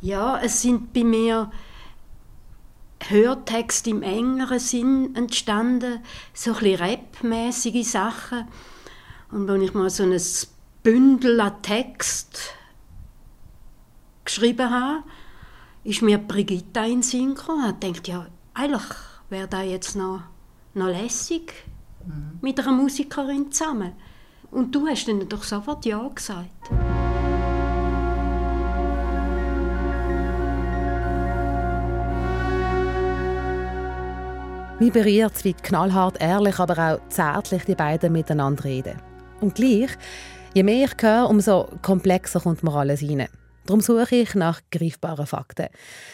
Ja, 0.00 0.38
es 0.40 0.62
sind 0.62 0.92
bei 0.92 1.02
mir 1.02 1.50
Hörtexte 3.00 3.90
im 3.90 4.02
engeren 4.02 4.58
Sinn 4.58 5.14
entstanden, 5.14 6.00
so 6.32 6.54
ein 6.54 6.74
rapmäßige 6.74 7.86
Sachen. 7.86 8.48
Und 9.30 9.48
wenn 9.48 9.62
ich 9.62 9.74
mal 9.74 9.90
so 9.90 10.02
ein 10.02 10.20
Bündel 10.82 11.40
an 11.40 11.62
Text 11.62 12.54
geschrieben 14.24 14.70
habe, 14.70 15.02
ist 15.84 16.02
mir 16.02 16.18
Brigitta 16.18 16.84
in 16.84 16.92
den 16.92 17.02
Sinn 17.02 17.34
gekommen. 17.34 17.76
Ich 17.80 17.92
dachte, 17.92 18.10
ja, 18.10 18.26
eigentlich 18.54 18.84
wäre 19.30 19.48
das 19.48 19.66
jetzt 19.66 19.96
noch, 19.96 20.22
noch 20.74 20.88
lässig 20.88 21.52
mhm. 22.04 22.38
mit 22.40 22.58
einer 22.58 22.72
Musikerin 22.72 23.52
zusammen. 23.52 23.92
Und 24.50 24.74
du 24.74 24.86
hast 24.86 25.06
dann 25.06 25.28
doch 25.28 25.42
sofort 25.42 25.84
Ja 25.84 26.08
gesagt. 26.08 26.50
Mich 34.78 34.92
berührt 34.92 35.42
wie 35.42 35.54
knallhart 35.54 36.20
ehrlich, 36.20 36.58
aber 36.58 36.78
auch 36.78 37.08
zärtlich 37.08 37.64
die 37.64 37.74
beiden 37.74 38.12
miteinander 38.12 38.64
reden. 38.64 39.00
Und 39.40 39.54
gleich, 39.54 39.88
je 40.52 40.62
mehr 40.62 40.84
ich 40.84 41.02
höre, 41.02 41.30
umso 41.30 41.70
komplexer 41.80 42.40
kommt 42.40 42.62
mir 42.62 42.74
alles 42.74 43.02
rein. 43.02 43.26
Darum 43.64 43.80
suche 43.80 44.16
ich 44.16 44.34
nach 44.34 44.60
greifbaren 44.70 45.26
Fakten. 45.26 45.68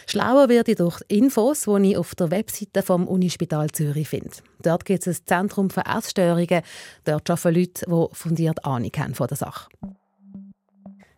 Schlauer 0.07 0.49
werde 0.49 0.71
ich 0.71 0.79
durch 0.79 1.01
Infos, 1.09 1.63
die 1.63 1.91
ich 1.91 1.97
auf 1.97 2.15
der 2.15 2.31
Webseite 2.31 2.83
vom 2.83 3.09
Unispital 3.09 3.69
Zürich 3.71 4.09
finde. 4.09 4.31
Dort 4.63 4.85
gibt 4.85 5.09
es 5.09 5.19
ein 5.19 5.27
Zentrum 5.27 5.69
für 5.69 5.85
Essstörungen. 5.85 6.63
Dort 7.05 7.29
arbeiten 7.29 7.59
Leute, 7.59 7.85
die 7.85 8.17
fundiert 8.17 8.65
Ahnung 8.65 8.93
haben 8.97 9.17
von 9.17 9.27
der 9.27 9.39
Sache. 9.39 9.69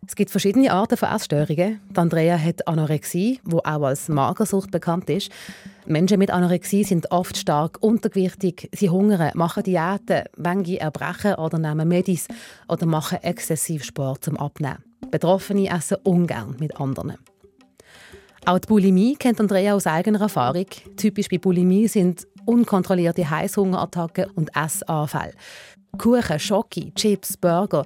Es 0.07 0.15
gibt 0.15 0.29
verschiedene 0.29 0.71
Arten 0.71 0.97
von 0.97 1.09
Essstörungen. 1.09 1.81
Andrea 1.95 2.37
hat 2.37 2.67
Anorexie, 2.67 3.39
wo 3.43 3.57
auch 3.59 3.83
als 3.83 4.07
Magersucht 4.07 4.69
bekannt 4.69 5.09
ist. 5.09 5.31
Menschen 5.87 6.19
mit 6.19 6.31
Anorexie 6.31 6.83
sind 6.83 7.11
oft 7.11 7.37
stark 7.37 7.77
untergewichtig, 7.81 8.69
sie 8.73 8.89
hungern, 8.89 9.31
machen 9.33 9.63
Diäten, 9.63 10.25
manche 10.37 10.79
erbrechen 10.79 11.35
oder 11.35 11.57
nehmen 11.57 11.87
Medis 11.87 12.27
oder 12.67 12.85
machen 12.85 13.19
exzessiv 13.23 13.83
Sport 13.83 14.25
zum 14.25 14.37
Abnehmen. 14.37 14.83
Betroffene 15.09 15.69
essen 15.69 15.97
ungern 16.03 16.55
mit 16.59 16.79
anderen. 16.79 17.17
Auch 18.45 18.59
die 18.59 18.67
Bulimie 18.67 19.15
kennt 19.15 19.39
Andrea 19.39 19.73
aus 19.73 19.87
eigener 19.87 20.21
Erfahrung. 20.21 20.67
Typisch 20.97 21.29
bei 21.29 21.39
Bulimie 21.39 21.87
sind 21.87 22.27
unkontrollierte 22.45 23.27
Heißhungerattacken 23.27 24.29
und 24.35 24.51
Essanfälle. 24.55 25.33
Kuchen, 25.97 26.39
Schoki, 26.39 26.91
Chips, 26.93 27.37
Burger. 27.37 27.85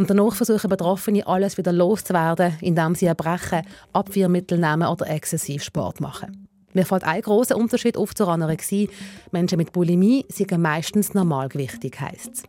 Und 0.00 0.08
danach 0.08 0.34
versuchen 0.34 0.70
Betroffene, 0.70 1.26
alles 1.26 1.58
wieder 1.58 1.74
loszuwerden, 1.74 2.56
indem 2.62 2.94
sie 2.94 3.04
erbrechen, 3.04 3.66
Abwehrmittel 3.92 4.56
nehmen 4.56 4.88
oder 4.88 5.06
exzessiv 5.10 5.62
Sport 5.62 6.00
machen. 6.00 6.48
Mir 6.72 6.86
fällt 6.86 7.04
ein 7.04 7.20
großer 7.20 7.54
Unterschied 7.54 7.98
auf 7.98 8.14
zur 8.14 8.28
Anorexie. 8.28 8.88
Menschen 9.30 9.58
mit 9.58 9.74
Bulimie 9.74 10.24
sind 10.30 10.56
meistens 10.56 11.12
normalgewichtig, 11.12 12.00
heisst 12.00 12.32
es. 12.32 12.42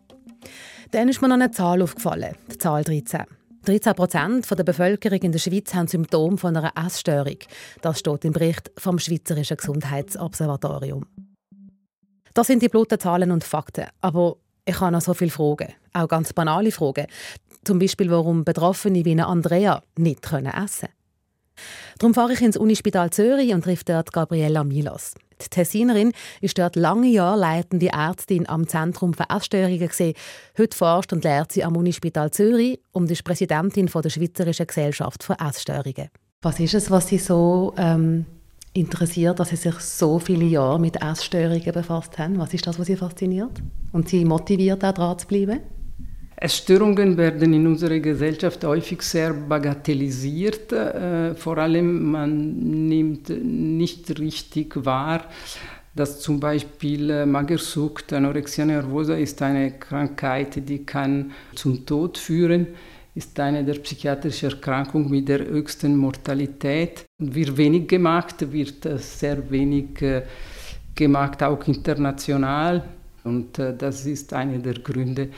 Dann 0.91 1.09
ist 1.09 1.21
mir 1.21 1.27
noch 1.27 1.35
eine 1.35 1.51
Zahl 1.51 1.81
aufgefallen, 1.81 2.35
die 2.49 2.57
Zahl 2.57 2.85
13. 2.85 3.25
13 3.65 3.95
Prozent 3.95 4.49
der 4.49 4.63
Bevölkerung 4.63 5.19
in 5.19 5.33
der 5.33 5.39
Schweiz 5.39 5.73
haben 5.73 5.89
Symptome 5.89 6.37
von 6.37 6.55
einer 6.55 6.71
Essstörung. 6.77 7.39
Das 7.81 7.99
steht 7.99 8.23
im 8.23 8.31
Bericht 8.31 8.71
vom 8.77 8.97
Schweizerischen 8.97 9.57
Gesundheitsobservatorium. 9.57 11.05
Das 12.33 12.47
sind 12.47 12.61
die 12.61 12.69
Blutenzahlen 12.69 13.29
und 13.29 13.43
Fakten. 13.43 13.87
Aber 13.99 14.37
ich 14.65 14.79
habe 14.79 14.91
noch 14.91 15.01
so 15.01 15.13
viele 15.13 15.31
Fragen, 15.31 15.73
auch 15.93 16.07
ganz 16.07 16.33
banale 16.33 16.71
Fragen. 16.71 17.07
Zum 17.63 17.79
Beispiel, 17.79 18.09
warum 18.09 18.43
Betroffene 18.43 19.05
wie 19.05 19.19
Andrea 19.19 19.83
nicht 19.97 20.25
essen 20.25 20.43
können. 20.43 20.89
Darum 21.99 22.13
fahre 22.13 22.33
ich 22.33 22.41
ins 22.41 22.57
Unispital 22.57 23.11
Zürich 23.11 23.53
und 23.53 23.63
treffe 23.63 23.85
dort 23.85 24.11
Gabriella 24.11 24.63
Milos. 24.63 25.13
Die 25.43 25.49
Tessinerin 25.49 26.13
ist 26.39 26.57
dort 26.57 26.75
lange 26.75 27.07
Jahre 27.07 27.39
leitende 27.39 27.89
Ärztin 27.89 28.47
am 28.47 28.67
Zentrum 28.67 29.13
für 29.13 29.25
Essstörungen. 29.29 29.89
Heute 30.57 30.77
forscht 30.77 31.13
und 31.13 31.23
lehrt 31.23 31.51
sie 31.51 31.63
am 31.63 31.75
Unispital 31.75 32.31
Zürich 32.31 32.79
und 32.91 33.09
ist 33.09 33.23
Präsidentin 33.23 33.87
der 33.87 34.09
Schweizerischen 34.09 34.67
Gesellschaft 34.67 35.23
für 35.23 35.37
Essstörungen. 35.39 36.09
Was 36.41 36.59
ist 36.59 36.73
es, 36.73 36.89
was 36.89 37.07
Sie 37.07 37.19
so 37.19 37.73
ähm, 37.77 38.25
interessiert, 38.73 39.39
dass 39.39 39.49
Sie 39.49 39.55
sich 39.55 39.75
so 39.75 40.19
viele 40.19 40.45
Jahre 40.45 40.79
mit 40.79 41.01
Essstörungen 41.01 41.73
befasst 41.73 42.17
haben? 42.17 42.37
Was 42.39 42.53
ist 42.53 42.65
das, 42.67 42.79
was 42.79 42.87
Sie 42.87 42.95
fasziniert 42.95 43.61
und 43.91 44.09
Sie 44.09 44.23
motiviert, 44.25 44.83
auch 44.83 44.93
dran 44.93 45.19
zu 45.19 45.27
bleiben? 45.27 45.59
Essstörungen 46.37 47.17
werden 47.17 47.53
in 47.53 47.67
unserer 47.67 47.99
Gesellschaft 47.99 48.63
häufig 48.63 49.03
sehr 49.03 49.31
bagatellisiert. 49.31 50.71
Äh, 50.71 51.35
vor 51.35 51.59
allem 51.59 52.11
man 52.11 52.87
nimmt 52.87 53.29
nicht 53.29 54.17
richtig 54.19 54.83
wahr, 54.83 55.25
dass 55.93 56.19
zum 56.19 56.39
Beispiel 56.39 57.11
äh, 57.11 57.25
Magersucht, 57.27 58.11
Anorexia 58.13 58.65
nervosa 58.65 59.15
ist 59.15 59.39
eine 59.43 59.73
Krankheit, 59.77 60.67
die 60.67 60.83
kann 60.83 61.31
zum 61.53 61.85
Tod 61.85 62.17
führen, 62.17 62.67
ist 63.13 63.39
eine 63.39 63.63
der 63.63 63.75
psychiatrischen 63.75 64.51
Erkrankungen 64.51 65.09
mit 65.09 65.27
der 65.27 65.39
höchsten 65.39 65.95
Mortalität. 65.97 67.05
Wird 67.19 67.57
wenig 67.57 67.87
gemacht, 67.87 68.51
wird 68.51 68.85
äh, 68.85 68.97
sehr 68.97 69.49
wenig 69.49 69.99
gemacht, 70.95 71.43
auch 71.43 71.63
international. 71.67 72.83
Und 73.23 73.59
das 73.59 74.05
ist 74.05 74.33
einer 74.33 74.57
der 74.57 74.75
Gründe, 74.75 75.29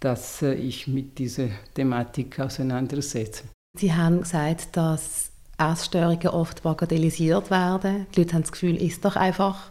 dass 0.00 0.42
äh, 0.42 0.54
ich 0.54 0.88
mit 0.88 1.18
dieser 1.18 1.48
Thematik 1.74 2.40
auseinandersetze. 2.40 3.44
Sie 3.78 3.92
haben 3.92 4.22
gesagt, 4.22 4.76
dass 4.76 5.30
Essstörungen 5.58 6.28
oft 6.28 6.62
bagatellisiert 6.62 7.50
werden. 7.50 8.06
Die 8.14 8.20
Leute 8.20 8.34
haben 8.34 8.42
das 8.42 8.52
Gefühl, 8.52 8.76
ist 8.76 9.04
doch 9.04 9.16
einfach. 9.16 9.70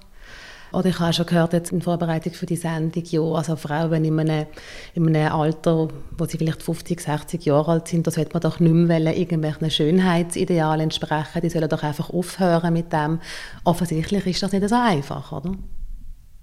Oder 0.72 0.90
ich 0.90 1.00
habe 1.00 1.14
schon 1.14 1.26
gehört 1.26 1.54
jetzt 1.54 1.72
in 1.72 1.82
Vorbereitung 1.82 2.34
für 2.34 2.46
die 2.46 2.56
Sendung, 2.56 3.04
ja, 3.06 3.22
also 3.22 3.56
Frauen 3.56 4.06
in 4.06 4.20
einem, 4.20 4.46
in 4.94 5.16
einem 5.16 5.34
Alter, 5.34 5.88
wo 6.18 6.26
sie 6.26 6.38
vielleicht 6.38 6.62
50, 6.62 7.00
60 7.00 7.46
Jahre 7.46 7.72
alt 7.72 7.88
sind, 7.88 8.06
da 8.06 8.12
sollte 8.12 8.34
man 8.34 8.42
doch 8.42 8.60
nicht 8.60 8.72
mehr 8.72 9.18
irgendwelchen 9.18 9.72
Schönheitsidealen 9.72 10.82
entsprechen. 10.82 11.42
Die 11.42 11.50
sollen 11.50 11.70
doch 11.70 11.84
einfach 11.84 12.10
aufhören 12.10 12.74
mit 12.74 12.94
dem. 12.94 13.20
Offensichtlich 13.64 14.28
ist 14.28 14.44
das 14.44 14.52
nicht 14.52 14.68
so 14.68 14.76
einfach, 14.76 15.32
oder? 15.32 15.56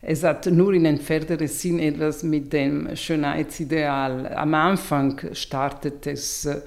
Es 0.09 0.23
hat 0.23 0.47
nur 0.47 0.73
in 0.73 0.85
entfernterem 0.85 1.49
Sinn 1.49 1.79
etwas 1.79 2.23
mit 2.23 2.53
dem 2.53 2.95
Schönheitsideal. 2.95 4.33
Am 4.35 4.55
Anfang 4.55 5.21
startet 5.33 6.07
es 6.07 6.45
äh, 6.45 6.61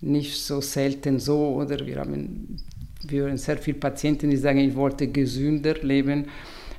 nicht 0.00 0.36
so 0.42 0.60
selten 0.60 1.18
so, 1.18 1.54
oder 1.54 1.86
wir 1.86 2.00
haben, 2.00 2.56
wir 3.06 3.26
haben 3.26 3.36
sehr 3.36 3.58
viele 3.58 3.78
Patienten, 3.78 4.30
die 4.30 4.36
sagen, 4.36 4.58
ich 4.58 4.74
wollte 4.74 5.08
gesünder 5.08 5.74
leben, 5.74 6.26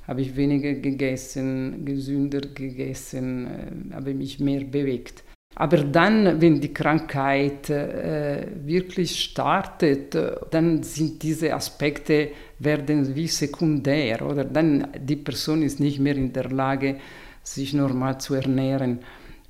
habe 0.08 0.22
ich 0.22 0.36
weniger 0.36 0.74
gegessen, 0.74 1.86
gesünder 1.86 2.42
gegessen, 2.42 3.48
äh, 3.92 3.94
habe 3.94 4.14
mich 4.14 4.40
mehr 4.40 4.64
bewegt. 4.64 5.24
Aber 5.56 5.78
dann, 5.78 6.42
wenn 6.42 6.62
die 6.62 6.74
Krankheit 6.74 7.70
äh, 7.70 8.48
wirklich 8.64 9.22
startet, 9.22 10.18
dann 10.50 10.82
sind 10.82 11.22
diese 11.22 11.54
Aspekte 11.54 12.30
werden 12.60 13.16
wie 13.16 13.28
sekundär 13.28 14.26
oder 14.26 14.46
dann 14.46 14.88
die 14.98 15.18
Person 15.18 15.62
ist 15.62 15.80
nicht 15.80 16.00
mehr 16.00 16.16
in 16.16 16.32
der 16.32 16.50
Lage, 16.50 16.98
sich 17.44 17.74
normal 17.74 18.20
zu 18.20 18.36
ernähren. 18.36 19.00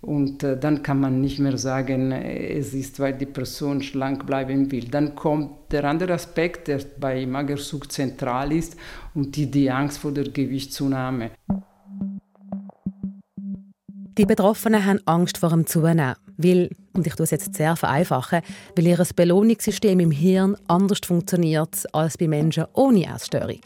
Und 0.01 0.41
äh, 0.41 0.57
dann 0.57 0.81
kann 0.81 0.99
man 0.99 1.21
nicht 1.21 1.39
mehr 1.39 1.57
sagen, 1.57 2.11
äh, 2.11 2.57
es 2.57 2.73
ist, 2.73 2.99
weil 2.99 3.13
die 3.13 3.27
Person 3.27 3.83
schlank 3.83 4.25
bleiben 4.25 4.71
will. 4.71 4.85
Dann 4.85 5.13
kommt 5.13 5.71
der 5.71 5.83
andere 5.85 6.13
Aspekt, 6.13 6.67
der 6.67 6.79
bei 6.99 7.25
Magersucht 7.27 7.91
zentral 7.91 8.51
ist, 8.51 8.75
und 9.13 9.35
die, 9.35 9.49
die 9.51 9.69
Angst 9.69 9.99
vor 9.99 10.11
der 10.11 10.29
Gewichtszunahme. 10.29 11.31
Die 14.17 14.25
Betroffenen 14.25 14.85
haben 14.85 14.99
Angst 15.05 15.37
vor 15.37 15.49
dem 15.49 15.67
Zunehmen, 15.67 16.15
weil, 16.37 16.69
und 16.93 17.05
ich 17.05 17.13
tue 17.13 17.23
es 17.23 17.31
jetzt 17.31 17.53
sehr 17.55 17.75
vereinfachen, 17.75 18.41
weil 18.75 18.87
ihr 18.87 19.05
Belohnungssystem 19.15 19.99
im 19.99 20.11
Hirn 20.11 20.57
anders 20.67 20.99
funktioniert 21.05 21.85
als 21.93 22.17
bei 22.17 22.27
Menschen 22.27 22.65
ohne 22.73 23.05
Essstörung. 23.05 23.61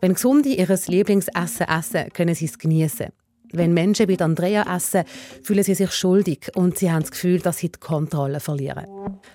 Wenn 0.00 0.14
Gesunde 0.14 0.48
ihr 0.48 0.78
Lieblingsessen 0.86 1.68
essen, 1.68 2.12
können 2.12 2.34
sie 2.34 2.46
es 2.46 2.58
genießen. 2.58 3.06
Wenn 3.52 3.74
Menschen 3.74 4.06
mit 4.06 4.20
Andrea 4.22 4.64
essen, 4.74 5.04
fühlen 5.42 5.62
sie 5.62 5.74
sich 5.74 5.92
schuldig 5.92 6.50
und 6.54 6.78
sie 6.78 6.90
haben 6.90 7.02
das 7.02 7.10
Gefühl, 7.10 7.40
dass 7.40 7.58
sie 7.58 7.70
die 7.70 7.78
Kontrolle 7.78 8.40
verlieren. 8.40 8.86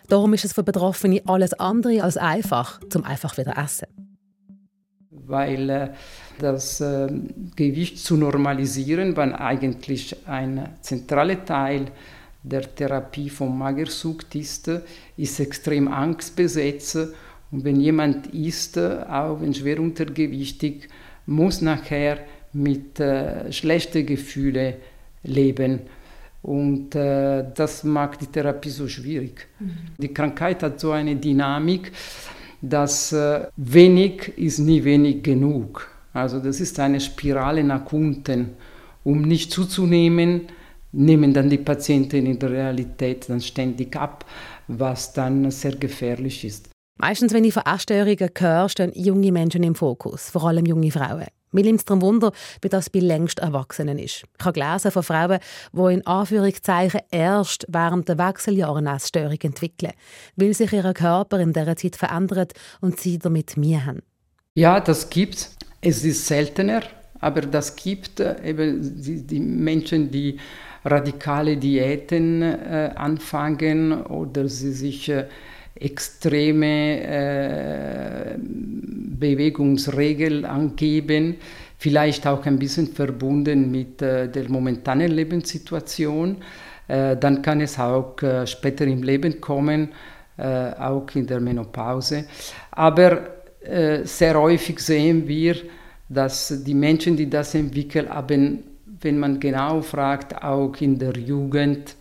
Darum 0.08 0.34
ist 0.34 0.46
es 0.46 0.54
für 0.54 0.64
Betroffene 0.64 1.22
alles 1.26 1.54
andere 1.54 2.04
als 2.04 2.18
einfach, 2.18 2.80
zum 2.90 3.04
einfach 3.04 3.38
wieder 3.38 3.58
essen. 3.58 3.88
Weil 5.10 5.70
äh, 5.70 5.90
das 6.40 6.82
äh, 6.82 7.08
Gewicht 7.56 8.00
zu 8.00 8.18
normalisieren, 8.18 9.16
war 9.16 9.40
eigentlich 9.40 10.16
ein 10.28 10.70
zentraler 10.82 11.46
Teil 11.46 11.86
der 12.44 12.74
Therapie 12.76 13.30
von 13.30 13.58
Magersucht 13.58 14.36
ist, 14.36 14.70
ist 15.16 15.40
extrem 15.40 15.88
angstbesetzt. 15.88 16.98
Und 17.52 17.64
wenn 17.64 17.80
jemand 17.80 18.28
ist, 18.28 18.78
auch 18.78 19.42
wenn 19.42 19.54
schwer 19.54 19.80
untergewichtig, 19.80 20.90
muss 21.26 21.62
nachher 21.62 22.20
mit 22.54 23.00
äh, 23.00 23.52
schlechten 23.52 24.06
Gefühlen 24.06 24.76
leben. 25.24 25.82
Und 26.42 26.96
äh, 26.96 27.46
das 27.54 27.84
macht 27.84 28.22
die 28.22 28.26
Therapie 28.26 28.70
so 28.70 28.88
schwierig. 28.88 29.48
Mhm. 29.60 29.72
Die 29.98 30.14
Krankheit 30.14 30.64
hat 30.64 30.80
so 30.80 30.92
eine 30.92 31.16
Dynamik, 31.16 31.92
dass 32.62 33.12
äh, 33.14 33.48
wenig 33.58 34.38
ist 34.38 34.60
nie 34.60 34.84
wenig 34.84 35.24
genug. 35.24 35.88
Also 36.14 36.40
das 36.40 36.60
ist 36.60 36.80
eine 36.80 37.00
Spirale 37.00 37.64
nach 37.64 37.92
unten. 37.92 38.52
Um 39.04 39.22
nicht 39.22 39.52
zuzunehmen, 39.52 40.48
nehmen 40.92 41.34
dann 41.34 41.50
die 41.50 41.58
Patienten 41.58 42.26
in 42.26 42.38
der 42.38 42.52
Realität 42.52 43.30
dann 43.30 43.42
ständig 43.42 43.96
ab, 43.96 44.26
was 44.68 45.14
dann 45.14 45.50
sehr 45.52 45.76
gefährlich 45.76 46.44
ist. 46.46 46.70
Meistens, 47.00 47.34
wenn 47.34 47.46
ich 47.46 47.54
von 47.54 47.64
Essstörungen 47.66 48.30
höre, 48.38 48.70
stehen 48.70 48.92
junge 48.94 49.32
Menschen 49.32 49.64
im 49.64 49.74
Fokus, 49.74 50.30
vor 50.30 50.48
allem 50.48 50.66
junge 50.66 50.92
Frauen. 50.92 51.28
Mir 51.52 51.64
nimmt 51.64 51.80
es 51.80 51.86
darum 51.86 52.02
Wunder, 52.02 52.32
wie 52.62 52.70
das 52.70 52.90
bei 52.90 53.00
längst 53.00 53.40
Erwachsenen 53.40 54.00
ist. 54.00 54.24
Ich 54.40 54.46
habe 54.46 54.60
gelesen 54.60 54.92
von 54.92 55.04
Frauen, 55.04 55.40
die 55.74 55.94
in 55.94 56.08
Anführungszeichen 56.08 57.02
erst 57.12 57.66
während 57.68 58.08
der 58.08 58.18
Wechseljahre 58.18 58.78
eine 58.78 58.96
Essstörung 58.96 59.38
entwickeln, 59.42 59.94
weil 60.38 60.54
sich 60.54 60.72
ihr 60.72 60.94
Körper 60.94 61.40
in 61.40 61.54
dieser 61.54 61.76
Zeit 61.76 61.96
verändert 61.98 62.54
und 62.80 63.00
sie 63.00 63.20
damit 63.20 63.58
Mühe 63.58 63.86
haben. 63.86 64.02
Ja, 64.56 64.80
das 64.80 65.10
gibt 65.10 65.36
es. 65.36 65.56
Es 65.82 66.06
ist 66.06 66.28
seltener, 66.28 66.84
aber 67.20 67.42
das 67.42 67.76
gibt 67.76 68.20
eben 68.20 69.02
die, 69.02 69.26
die 69.26 69.40
Menschen, 69.40 70.12
die 70.12 70.40
radikale 70.86 71.58
Diäten 71.58 72.42
äh, 72.42 72.92
anfangen 72.96 74.04
oder 74.04 74.48
sie 74.48 74.72
sich 74.72 75.10
äh, 75.10 75.26
extreme 75.76 77.02
äh, 77.02 78.38
Bewegungsregeln 79.22 80.44
angeben, 80.44 81.38
vielleicht 81.78 82.28
auch 82.28 82.46
ein 82.46 82.60
bisschen 82.60 82.88
verbunden 82.88 83.72
mit 83.72 84.02
äh, 84.02 84.28
der 84.28 84.50
momentanen 84.50 85.12
Lebenssituation. 85.12 86.38
Äh, 86.90 87.16
dann 87.16 87.42
kann 87.42 87.62
es 87.62 87.80
auch 87.80 88.22
äh, 88.22 88.46
später 88.46 88.86
im 88.86 89.04
Leben 89.04 89.40
kommen, 89.40 89.90
auch 90.38 91.08
in 91.14 91.28
der 91.28 91.40
Menopause. 91.40 92.26
Aber 92.72 93.22
sehr 94.04 94.42
häufig 94.42 94.80
sehen 94.80 95.28
wir, 95.28 95.56
dass 96.10 96.64
die 96.66 96.74
Menschen, 96.74 97.16
die 97.16 97.30
das 97.30 97.54
entwickeln, 97.54 98.10
haben, 98.10 98.64
wenn 99.02 99.20
man 99.20 99.40
genau 99.40 99.82
fragt, 99.82 100.42
auch 100.42 100.74
in 100.80 100.98
der 100.98 101.16
Jugend 101.16 101.96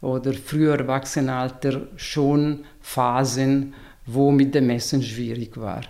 oder 0.00 0.32
früher 0.32 0.78
Erwachsenenalter 0.78 1.88
schon 1.96 2.60
Phasen, 2.80 3.74
wo 4.06 4.30
mit 4.30 4.54
dem 4.54 4.70
Essen 4.70 5.02
schwierig 5.02 5.56
war. 5.56 5.82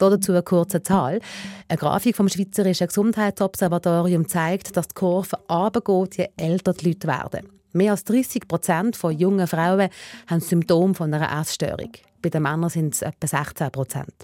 Dazu 0.00 0.32
eine 0.32 0.42
kurze 0.42 0.82
Zahl. 0.82 1.20
Eine 1.68 1.78
Grafik 1.78 2.16
vom 2.16 2.28
Schweizerischen 2.28 2.86
Gesundheitsobservatorium 2.86 4.26
zeigt, 4.26 4.76
dass 4.76 4.88
die 4.88 4.94
Kurve 4.94 5.36
runtergeht, 5.50 6.16
je 6.16 6.28
älter 6.36 6.72
die 6.72 6.88
Leute 6.88 7.06
werden. 7.06 7.48
Mehr 7.72 7.92
als 7.92 8.04
30 8.04 8.48
Prozent 8.48 8.96
von 8.96 9.16
jungen 9.16 9.46
Frauen 9.46 9.90
haben 10.26 10.40
Symptome 10.40 10.94
von 10.94 11.12
einer 11.12 11.40
Essstörung. 11.40 11.90
Bei 12.22 12.30
den 12.30 12.42
Männern 12.42 12.70
sind 12.70 12.94
es 12.94 13.02
etwa 13.02 13.26
16 13.26 13.70
Prozent. 13.70 14.14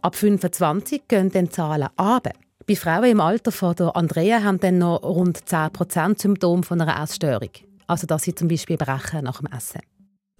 Ab 0.00 0.16
25 0.16 1.02
gehen 1.06 1.30
dann 1.30 1.44
die 1.44 1.50
Zahlen 1.50 1.88
runter. 1.98 2.32
Bei 2.66 2.76
Frauen 2.76 3.10
im 3.10 3.20
Alter 3.20 3.52
von 3.52 3.76
der 3.76 3.94
Andrea 3.94 4.42
haben 4.42 4.58
dann 4.58 4.78
noch 4.78 5.02
rund 5.02 5.48
10 5.48 5.70
Prozent 5.70 6.18
Symptome 6.18 6.62
von 6.62 6.80
einer 6.80 7.02
Essstörung. 7.02 7.50
Also 7.86 8.06
dass 8.06 8.22
sie 8.22 8.34
zum 8.34 8.48
Beispiel 8.48 8.76
brechen 8.76 9.24
nach 9.24 9.40
dem 9.40 9.48
Essen. 9.54 9.80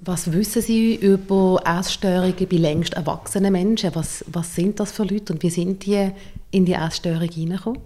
Was 0.03 0.33
wissen 0.33 0.63
Sie 0.63 0.97
über 0.97 1.61
Essstörungen 1.65 2.49
bei 2.49 2.57
längst 2.57 2.95
erwachsenen 2.95 3.53
Menschen? 3.53 3.95
Was, 3.95 4.25
was 4.33 4.55
sind 4.55 4.81
das 4.81 4.93
für 4.93 5.05
Leute 5.05 5.35
und 5.35 5.43
wie 5.43 5.51
sind 5.51 5.85
die 5.85 6.11
in 6.51 6.65
die 6.65 6.73
Essstörung 6.73 7.29
hineingekommen? 7.29 7.83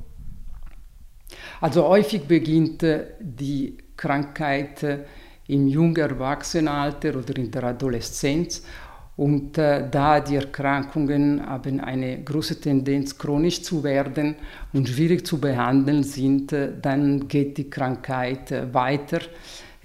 Also 1.61 1.88
häufig 1.88 2.23
beginnt 2.23 2.85
äh, 2.85 3.06
die 3.18 3.76
Krankheit 3.97 4.83
äh, 4.85 4.99
im 5.49 5.66
jungen 5.66 5.97
Erwachsenenalter 5.97 7.16
oder 7.16 7.37
in 7.37 7.50
der 7.50 7.64
Adoleszenz 7.64 8.62
und 9.16 9.59
äh, 9.59 9.88
da 9.88 10.21
die 10.21 10.37
Erkrankungen 10.37 11.44
haben 11.44 11.80
eine 11.80 12.23
große 12.23 12.61
Tendenz, 12.61 13.16
chronisch 13.16 13.62
zu 13.62 13.85
werden 13.85 14.35
und 14.73 14.88
schwierig 14.88 15.25
zu 15.25 15.40
behandeln 15.40 16.02
sind, 16.02 16.52
äh, 16.52 16.73
dann 16.80 17.28
geht 17.28 17.59
die 17.59 17.71
Krankheit 17.71 18.73
weiter. 18.73 19.21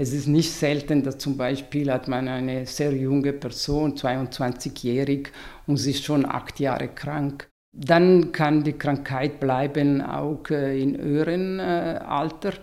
Es 0.02 0.14
ist 0.14 0.28
nicht 0.28 0.54
selten, 0.54 1.04
dass 1.04 1.18
zum 1.18 1.36
Beispiel 1.36 1.92
hat 1.92 2.08
man 2.08 2.30
eine 2.30 2.66
sehr 2.66 2.94
junge 2.94 3.34
Person, 3.34 3.96
22-jährig, 3.96 5.28
und 5.68 5.76
sie 5.76 5.92
ist 5.92 6.06
schon 6.06 6.26
acht 6.26 6.58
Jahre 6.62 6.88
krank. 6.88 7.50
Dann 7.76 8.32
kann 8.32 8.64
die 8.64 8.78
Krankheit 8.78 9.42
bleiben 9.42 10.02
auch 10.02 10.50
äh, 10.52 10.82
in 10.82 10.98
höheren 10.98 11.60
äh, 11.60 12.00
Alter 12.02 12.54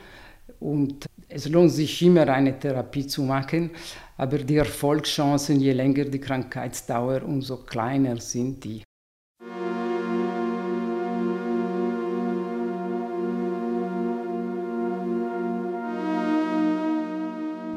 und 0.61 1.05
es 1.29 1.47
lohnt 1.47 1.73
sich 1.73 2.01
immer 2.01 2.27
eine 2.27 2.59
Therapie 2.59 3.07
zu 3.07 3.23
machen, 3.23 3.71
aber 4.17 4.39
die 4.39 4.57
Erfolgschancen, 4.57 5.61
je 5.61 5.73
länger 5.73 6.07
die 6.07 6.19
Krankheitsdauer, 6.19 7.23
umso 7.23 7.59
kleiner 7.59 8.17
sind 8.17 8.65
die. 8.65 8.86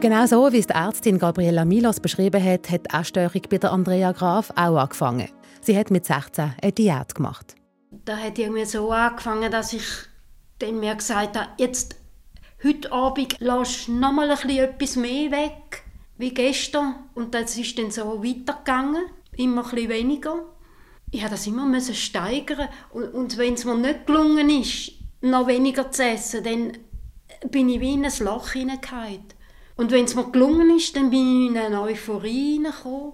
Genau 0.02 0.26
so, 0.26 0.50
wie 0.54 0.60
es 0.60 0.68
die 0.68 0.74
Ärztin 0.74 1.20
Gabriela 1.20 1.66
Milos 1.66 2.00
beschrieben 2.00 2.42
hat, 2.42 2.70
hat 2.72 2.86
die 2.86 2.96
Essstörung 2.96 3.42
bei 3.50 3.58
der 3.58 3.74
Andrea 3.74 4.14
Graf 4.14 4.50
auch 4.52 4.78
angefangen. 4.78 5.28
Sie 5.60 5.78
hat 5.78 5.92
mit 5.92 6.06
16 6.06 6.54
eine 6.62 6.72
Diät 6.72 7.16
gemacht. 7.16 7.56
Da 8.06 8.16
hat 8.16 8.40
irgendwie 8.40 8.64
so 8.64 8.92
angefangen, 8.92 9.52
dass 9.52 9.74
ich 9.74 9.84
dann 10.60 10.80
mir 10.80 10.96
gesagt 10.96 11.38
habe, 11.38 11.50
jetzt 11.58 11.98
heute 12.64 12.90
Abend 12.94 13.36
lass 13.40 13.90
noch 13.90 14.14
mal 14.14 14.32
ein 14.32 14.38
bisschen 14.38 14.60
etwas 14.60 14.96
mehr 14.96 15.32
weg 15.32 15.84
wie 16.18 16.34
gestern. 16.34 16.96
Und 17.14 17.36
das 17.36 17.58
ist 17.58 17.78
dann 17.78 17.92
so 17.92 18.24
weitergegangen, 18.24 19.04
immer 19.36 19.66
ein 19.66 19.70
bisschen 19.70 19.90
weniger. 19.90 20.46
Ich 21.12 21.20
musste 21.24 21.36
das 21.36 21.48
immer 21.48 21.82
steigern. 21.82 22.70
Und, 22.92 23.14
und 23.14 23.38
wenn 23.38 23.56
es 23.56 23.66
mir 23.66 23.76
nicht 23.76 24.08
gelungen 24.08 24.50
ist, 24.50 24.94
noch 25.20 25.48
weniger 25.48 25.92
zu 25.92 26.06
essen, 26.06 26.42
dann 26.46 26.78
bin 27.52 27.68
ich 27.68 27.82
wie 27.82 27.96
in 27.96 28.06
ein 28.06 28.14
Loch 28.22 28.52
hineingefallen. 28.52 29.39
Und 29.80 29.92
wenn 29.92 30.04
es 30.04 30.14
mir 30.14 30.30
gelungen 30.30 30.76
ist, 30.76 30.94
dann 30.98 31.10
bin 31.10 31.46
ich 31.46 31.52
in 31.52 31.58
eine 31.58 31.82
Euphorie 31.82 32.56
hineingekommen. 32.56 33.14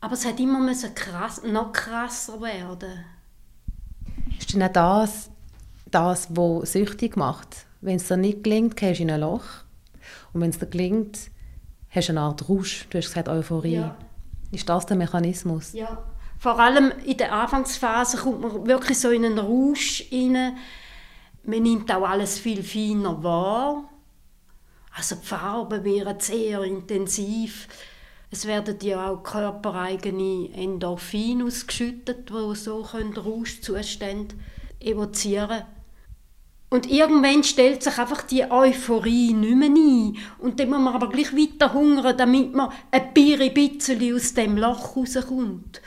Aber 0.00 0.12
es 0.12 0.24
hat 0.24 0.38
immer 0.38 0.72
krass, 0.94 1.42
noch 1.42 1.72
krasser 1.72 2.40
werden. 2.40 3.04
Ist 4.38 4.54
denn 4.54 4.62
auch 4.62 4.72
das, 4.72 5.30
das, 5.90 6.28
was 6.30 6.70
süchtig 6.70 7.16
macht? 7.16 7.66
Wenn 7.80 7.96
es 7.96 8.06
dir 8.06 8.16
nicht 8.16 8.44
gelingt, 8.44 8.76
gehst 8.76 9.00
du 9.00 9.02
in 9.02 9.10
ein 9.10 9.20
Loch. 9.20 9.42
Und 10.32 10.42
wenn 10.42 10.50
es 10.50 10.60
dir 10.60 10.66
gelingt, 10.66 11.18
hast 11.90 12.08
du 12.08 12.12
eine 12.12 12.20
Art 12.20 12.48
Rausch. 12.48 12.86
Du 12.90 12.98
hast 12.98 13.08
gesagt 13.08 13.28
Euphorie. 13.28 13.74
Ja. 13.74 13.96
Ist 14.52 14.68
das 14.68 14.86
der 14.86 14.96
Mechanismus? 14.96 15.72
Ja. 15.72 16.04
Vor 16.38 16.60
allem 16.60 16.92
in 17.04 17.16
der 17.16 17.32
Anfangsphase 17.32 18.18
kommt 18.18 18.42
man 18.42 18.64
wirklich 18.64 19.00
so 19.00 19.10
in 19.10 19.24
einen 19.24 19.40
Rausch 19.40 20.04
rein. 20.12 20.56
Man 21.42 21.62
nimmt 21.64 21.92
auch 21.92 22.08
alles 22.08 22.38
viel 22.38 22.62
feiner 22.62 23.20
wahr. 23.24 23.88
Also 24.98 25.14
die 25.14 25.26
Farben 25.26 25.84
werden 25.84 26.18
sehr 26.18 26.64
intensiv. 26.64 27.68
Es 28.32 28.46
werden 28.46 28.78
ja 28.82 29.12
auch 29.12 29.22
körpereigene 29.22 30.50
Endorphine 30.52 31.44
ausgeschüttet, 31.44 32.28
die 32.28 32.56
so 32.56 32.80
Rauschzustände 32.82 34.34
evozieren 34.80 35.48
können. 35.48 35.66
Und 36.70 36.90
irgendwann 36.90 37.44
stellt 37.44 37.84
sich 37.84 37.96
einfach 37.96 38.22
die 38.22 38.50
Euphorie 38.50 39.34
nicht 39.34 39.56
mehr 39.56 39.68
ein. 39.68 40.16
Und 40.38 40.58
dann 40.58 40.68
muss 40.68 40.80
man 40.80 40.94
aber 40.94 41.10
gleich 41.10 41.32
weiter 41.32 41.72
hungern, 41.72 42.16
damit 42.16 42.52
man 42.52 42.72
ein 42.90 43.14
bisschen 43.14 44.14
aus 44.14 44.34
dem 44.34 44.58
Loch 44.58 44.96
rauskommt. 44.96 45.80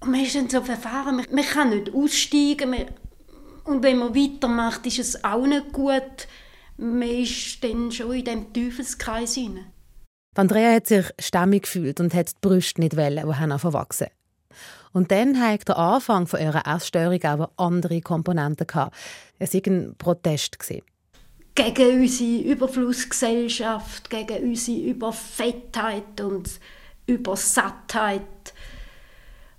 Und 0.00 0.10
man 0.10 0.20
ist 0.20 0.34
dann 0.34 0.50
so 0.50 0.60
verfahren, 0.62 1.24
man 1.30 1.44
kann 1.44 1.70
nicht 1.70 1.94
aussteigen. 1.94 2.74
Und 3.62 3.84
wenn 3.84 3.98
man 3.98 4.16
weitermacht, 4.16 4.84
ist 4.84 4.98
es 4.98 5.24
auch 5.24 5.46
nicht 5.46 5.72
gut. 5.72 6.26
Man 6.78 7.02
ist 7.02 7.62
dann 7.64 7.90
schon 7.90 8.12
in 8.12 8.24
diesem 8.24 8.52
Teufelskreis 8.52 9.34
hinein. 9.34 9.66
Andrea 10.34 10.74
hat 10.74 10.86
sich 10.86 11.06
stämmig 11.18 11.62
gefühlt 11.62 11.98
und 11.98 12.12
hat 12.12 12.30
die 12.30 12.34
Brüste 12.42 12.80
nicht 12.82 12.96
wollen, 12.96 13.26
die 13.26 13.34
haben 13.34 13.58
verwachsen. 13.58 14.08
Und 14.92 15.10
dann 15.10 15.40
hat 15.40 15.68
der 15.68 15.78
Anfang 15.78 16.26
von 16.26 16.40
ihrer 16.40 16.66
Essstörung 16.66 17.22
auch 17.24 17.32
eine 17.32 17.48
andere 17.56 18.00
Komponenten 18.00 18.66
gehabt. 18.66 18.96
Es 19.38 19.54
war 19.54 19.60
ein 19.66 19.94
Protest. 19.96 20.58
Gegen 21.54 22.00
unsere 22.00 22.42
Überflussgesellschaft, 22.42 24.10
gegen 24.10 24.44
unsere 24.44 24.78
Überfettheit 24.78 26.20
und 26.20 26.60
Übersattheit. 27.06 28.22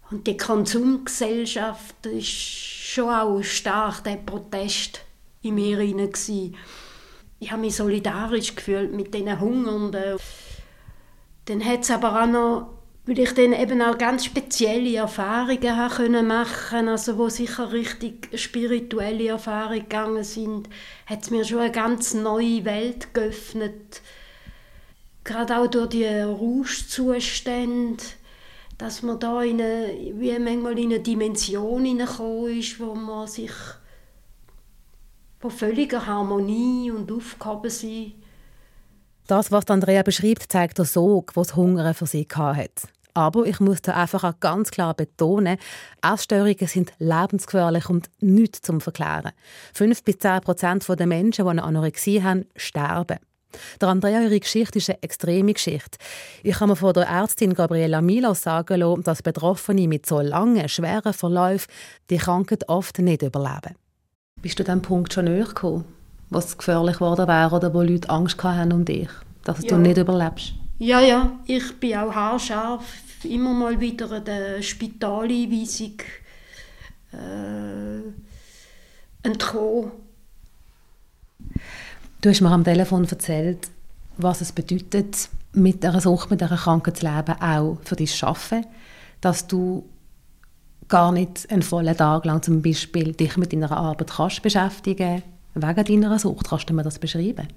Und 0.10 0.26
die 0.28 0.38
Konsumgesellschaft 0.38 1.96
war 2.04 2.22
schon 2.22 3.10
auch 3.10 3.44
stark 3.44 4.04
der 4.04 4.18
Protest 4.18 5.02
in 5.42 5.56
mir 5.56 5.80
hinein. 5.80 6.56
Ich 7.40 7.52
habe 7.52 7.62
mich 7.62 7.76
solidarisch 7.76 8.56
gefühlt 8.56 8.94
mit 8.94 9.14
diesen 9.14 9.40
Hungernden. 9.40 10.18
Dann 11.46 11.66
hat 11.66 11.82
es 11.82 11.92
aber 11.92 12.24
auch 12.24 12.28
noch 12.28 12.78
weil 13.08 13.20
ich 13.20 13.34
dann 13.34 13.54
eben 13.54 13.82
auch 13.82 13.98
ganz 13.98 14.26
spezielle 14.26 14.98
Erfahrungen 14.98 15.78
haben 15.78 15.94
können 15.94 16.28
machen 16.28 16.90
also 16.90 17.18
wo 17.18 17.30
sicher 17.30 17.72
richtig 17.72 18.30
spirituelle 18.38 19.30
Erfahrungen 19.30 19.84
gegangen 19.84 20.26
sind, 20.26 20.68
hat 21.06 21.24
es 21.24 21.32
mir 21.32 21.46
schon 21.46 21.60
eine 21.60 21.72
ganz 21.72 22.14
neue 22.14 22.66
Welt 22.66 23.14
geöffnet. 23.14 24.02
Gerade 25.24 25.58
auch 25.58 25.68
durch 25.68 25.88
die 25.90 26.06
Rauschzustände, 26.06 28.04
dass 28.78 29.04
man 29.04 29.20
da 29.20 29.42
in 29.42 29.62
eine, 29.62 29.88
wie 30.16 30.38
manchmal 30.38 30.78
in 30.78 30.92
eine 30.92 31.00
Dimension 31.00 31.86
hineingekommen 31.86 32.60
ist, 32.60 32.78
wo 32.78 32.94
man 32.94 33.28
sich 33.28 33.52
von 35.40 35.52
völliger 35.52 36.06
Harmonie 36.06 36.92
und 36.92 37.12
Aufgaben 37.12 37.70
sind. 37.70 38.16
Das, 39.28 39.52
was 39.52 39.68
Andrea 39.68 40.04
beschreibt, 40.04 40.52
zeigt 40.52 40.78
der 40.78 40.86
Sog, 40.86 41.36
was 41.36 41.56
Hunger 41.56 41.94
für 41.94 42.06
sie 42.06 42.28
hatte. 42.34 42.88
Aber 43.14 43.46
ich 43.46 43.60
muss 43.60 43.82
da 43.82 43.94
einfach 43.94 44.24
auch 44.24 44.40
ganz 44.40 44.70
klar 44.70 44.94
betonen, 44.94 45.58
Essstörungen 46.04 46.68
sind 46.68 46.94
lebensgefährlich 47.00 47.90
und 47.90 48.10
nichts 48.20 48.62
zum 48.62 48.80
Verklären. 48.80 49.32
5 49.74 50.04
bis 50.04 50.20
10 50.20 50.42
Prozent 50.42 50.88
der 50.88 51.08
Menschen, 51.08 51.44
die 51.44 51.50
eine 51.50 51.64
Anorexie 51.64 52.22
haben, 52.22 52.46
sterben. 52.56 53.18
Der 53.82 53.90
Andrea, 53.90 54.22
ihre 54.22 54.40
Geschichte 54.40 54.78
ist 54.78 54.90
eine 54.90 55.02
extreme 55.02 55.54
Geschichte. 55.54 55.98
Ich 56.44 56.60
habe 56.60 56.68
mir 56.68 56.76
von 56.76 56.94
der 56.94 57.08
Ärztin 57.08 57.54
Gabriela 57.54 58.02
Milos 58.02 58.44
sagen 58.44 58.80
lassen, 58.80 59.04
dass 59.04 59.24
Betroffene 59.24 59.88
mit 59.88 60.06
so 60.06 60.22
langen, 60.22 60.70
schweren 60.70 61.14
Verläufen 61.14 61.72
die 62.10 62.18
Krankheit 62.18 62.70
oft 62.70 63.00
nicht 63.00 63.24
überleben. 63.24 63.76
Bist 64.42 64.60
du 64.60 64.64
an 64.64 64.66
diesem 64.66 64.82
Punkt 64.82 65.14
schon 65.14 65.26
näher 65.26 65.46
gekommen, 65.46 65.86
was 66.30 66.58
gefährlich 66.58 66.98
geworden 66.98 67.28
wäre 67.28 67.56
oder 67.56 67.74
wo 67.74 67.82
Leute 67.82 68.10
Angst 68.10 68.42
hatten 68.44 68.72
um 68.72 68.86
dich, 68.86 69.10
dass 69.44 69.64
ja. 69.64 69.70
du 69.70 69.78
nicht 69.78 69.98
überlebst? 69.98 70.54
Ja, 70.80 71.02
ja, 71.02 71.40
ich 71.46 71.80
bin 71.80 71.98
auch 71.98 72.14
haarscharf, 72.14 72.86
immer 73.24 73.54
mal 73.54 73.80
wieder 73.80 74.12
eine 74.12 74.62
Spitaleinweisung 74.62 75.94
äh, 77.14 78.02
entkommen. 79.24 79.92
Du 82.22 82.30
hast 82.30 82.42
mir 82.42 82.52
am 82.52 82.64
Telefon 82.64 83.06
erzählt, 83.06 83.70
was 84.18 84.42
es 84.42 84.52
bedeutet, 84.52 85.30
mit 85.54 85.84
einer 85.84 86.02
Sucht, 86.02 86.30
mit 86.30 86.44
einer 86.44 86.58
Krankheit 86.58 86.98
zu 86.98 87.06
leben, 87.06 87.42
auch 87.42 87.78
für 87.84 87.96
dein 87.96 88.10
Arbeiten, 88.22 88.68
dass 89.22 89.48
du 89.48 89.88
gar 90.88 91.12
nicht 91.12 91.50
einen 91.52 91.62
vollen 91.62 91.96
Tag 91.96 92.26
lang 92.26 92.42
zum 92.42 92.62
Beispiel 92.62 93.14
dich 93.14 93.38
mit 93.38 93.54
deiner 93.54 93.72
Arbeit 93.72 94.10
kannst 94.10 94.42
beschäftigen 94.42 95.24
wegen 95.54 95.86
deiner 95.86 96.20
Sucht. 96.20 96.50
Kannst 96.50 96.70
du 96.70 96.74
mir 96.74 96.84
das 96.84 97.00
beschreiben? 97.00 97.48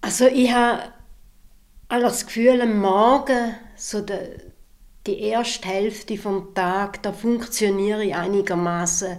Also 0.00 0.26
ich 0.26 0.52
habe 0.52 0.82
das 1.88 2.26
Gefühl, 2.26 2.60
am 2.60 2.80
Morgen, 2.80 3.54
so 3.76 4.00
der, 4.00 4.28
die 5.06 5.20
erste 5.20 5.68
Hälfte 5.68 6.16
vom 6.16 6.54
Tag, 6.54 7.02
da 7.02 7.12
funktioniere 7.12 8.04
ich 8.04 8.14
einigermaßen 8.14 9.18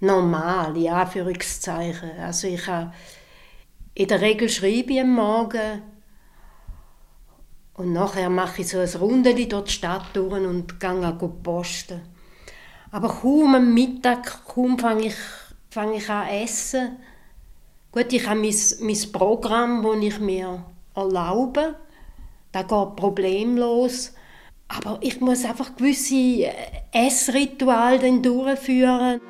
normal, 0.00 0.76
in 0.76 0.88
Anführungszeichen. 0.88 2.10
Also 2.20 2.48
ich 2.48 2.66
habe, 2.66 2.92
in 3.94 4.08
der 4.08 4.20
Regel 4.20 4.48
schreibe 4.48 4.92
ich 4.92 5.00
am 5.00 5.14
Morgen 5.14 5.82
und 7.78 7.92
nachher 7.92 8.28
mache 8.28 8.62
ich 8.62 8.68
so 8.68 8.78
ein 8.78 8.88
Rundeli 8.88 9.48
durch 9.48 9.64
die 9.66 9.72
Stadt 9.72 10.06
durch 10.12 10.32
und 10.32 10.80
gehe 10.80 11.32
posten. 11.42 12.02
Aber 12.90 13.08
kaum 13.08 13.54
am 13.54 13.72
Mittag, 13.72 14.44
kaum 14.46 14.78
fange 14.78 15.06
ich, 15.06 15.16
fange 15.70 15.98
ich 15.98 16.10
an 16.10 16.26
essen. 16.26 16.96
Gut, 17.92 18.12
ich 18.12 18.26
habe 18.26 18.40
mein, 18.40 18.54
mein 18.80 19.12
Programm, 19.12 19.82
das 19.84 20.02
ich 20.02 20.18
mir 20.18 20.64
erlauben. 20.94 21.74
Das 22.50 22.66
geht 22.66 22.96
problemlos. 22.96 24.12
Aber 24.66 24.98
ich 25.00 25.20
muss 25.20 25.44
einfach 25.44 25.76
gewisse 25.76 26.14
äh, 26.14 26.52
Essrituale 26.92 28.20
durchführen. 28.20 29.20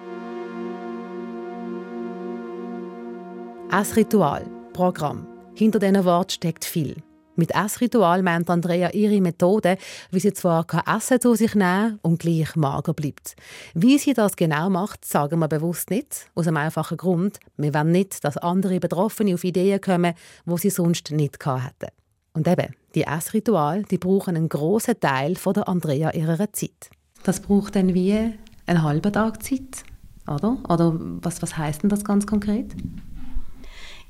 Essritual, 3.71 4.47
Programm. 4.73 5.27
Hinter 5.55 5.79
diesen 5.79 6.05
Worten 6.05 6.31
steckt 6.31 6.65
viel. 6.65 6.97
Mit 7.39 7.55
Essritual 7.55 8.25
meint 8.25 8.51
Andrea 8.51 8.91
ihre 8.91 9.21
Methode, 9.21 9.79
wie 10.11 10.19
sie 10.19 10.33
zwar 10.33 10.65
kein 10.65 10.83
Essen 10.97 11.21
zu 11.21 11.37
sich 11.37 11.55
nehmen 11.55 12.01
und 12.03 12.19
gleich 12.19 12.57
mager 12.57 12.95
bleibt. 12.95 13.37
Wie 13.75 13.97
sie 13.97 14.13
das 14.13 14.35
genau 14.35 14.69
macht, 14.71 15.05
sagen 15.05 15.39
wir 15.39 15.47
bewusst 15.47 15.91
nicht. 15.91 16.27
Aus 16.35 16.49
einem 16.49 16.57
einfachen 16.57 16.97
Grund. 16.97 17.39
Wir 17.57 17.73
wollen 17.75 17.93
nicht, 17.93 18.25
dass 18.25 18.39
andere 18.39 18.81
Betroffene 18.81 19.35
auf 19.35 19.45
Ideen 19.45 19.81
kommen, 19.81 20.15
wo 20.47 20.57
sie 20.57 20.71
sonst 20.71 21.13
nicht 21.13 21.47
hätten. 21.47 21.93
Und 22.33 22.49
eben, 22.49 22.75
die 22.97 23.05
Essritual, 23.05 23.85
die 23.85 23.99
brauchen 23.99 24.35
einen 24.35 24.49
grossen 24.49 24.99
Teil 24.99 25.37
von 25.37 25.55
der 25.55 25.69
Andrea 25.69 26.11
ihrer 26.15 26.53
Zeit. 26.53 26.91
Das 27.23 27.39
braucht 27.39 27.77
dann 27.77 27.95
wie 27.95 28.35
einen 28.67 28.83
halben 28.83 29.13
Tag 29.13 29.45
Zeit, 29.45 29.85
oder? 30.27 30.59
Oder 30.69 30.93
was, 30.99 31.41
was 31.41 31.57
heißt 31.57 31.85
denn 31.85 31.91
das 31.91 32.05
ganz 32.05 32.27
konkret? 32.27 32.75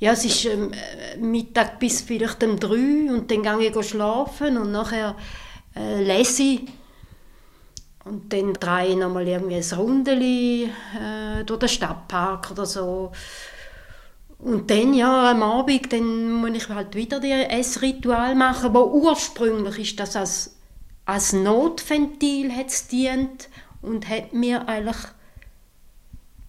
Ja, 0.00 0.12
es 0.12 0.24
ist 0.24 0.44
ähm, 0.44 0.72
Mittag 1.20 1.78
bis 1.78 2.02
vielleicht 2.02 2.42
um 2.44 2.58
drei 2.58 3.12
und 3.12 3.30
dann 3.30 3.42
gehe 3.42 3.70
ich 3.70 3.88
schlafen 3.88 4.56
und 4.56 4.70
nachher 4.70 5.16
äh, 5.74 6.02
lese 6.02 6.42
ich 6.42 6.60
und 8.04 8.32
dann 8.32 8.54
drehe 8.54 8.88
ich 8.88 8.96
nochmal 8.96 9.28
irgendwie 9.28 9.56
ein 9.56 9.78
Rundeli 9.78 10.64
äh, 10.64 11.44
durch 11.44 11.58
den 11.60 11.68
Stadtpark 11.68 12.50
oder 12.52 12.64
so. 12.64 13.12
Und 14.38 14.70
dann, 14.70 14.94
ja, 14.94 15.32
am 15.32 15.42
Abend, 15.42 15.92
dann 15.92 16.32
muss 16.32 16.56
ich 16.56 16.68
halt 16.68 16.94
wieder 16.94 17.20
ein 17.20 17.50
Essritual 17.50 18.34
machen, 18.34 18.66
aber 18.66 18.86
ursprünglich 18.86 19.78
ist 19.78 20.00
das 20.00 20.16
als, 20.16 20.56
als 21.04 21.32
Notventil 21.32 22.54
hat's 22.54 22.86
dient 22.86 23.48
und 23.82 24.08
hat 24.08 24.32
mir 24.32 24.66
eigentlich 24.68 24.96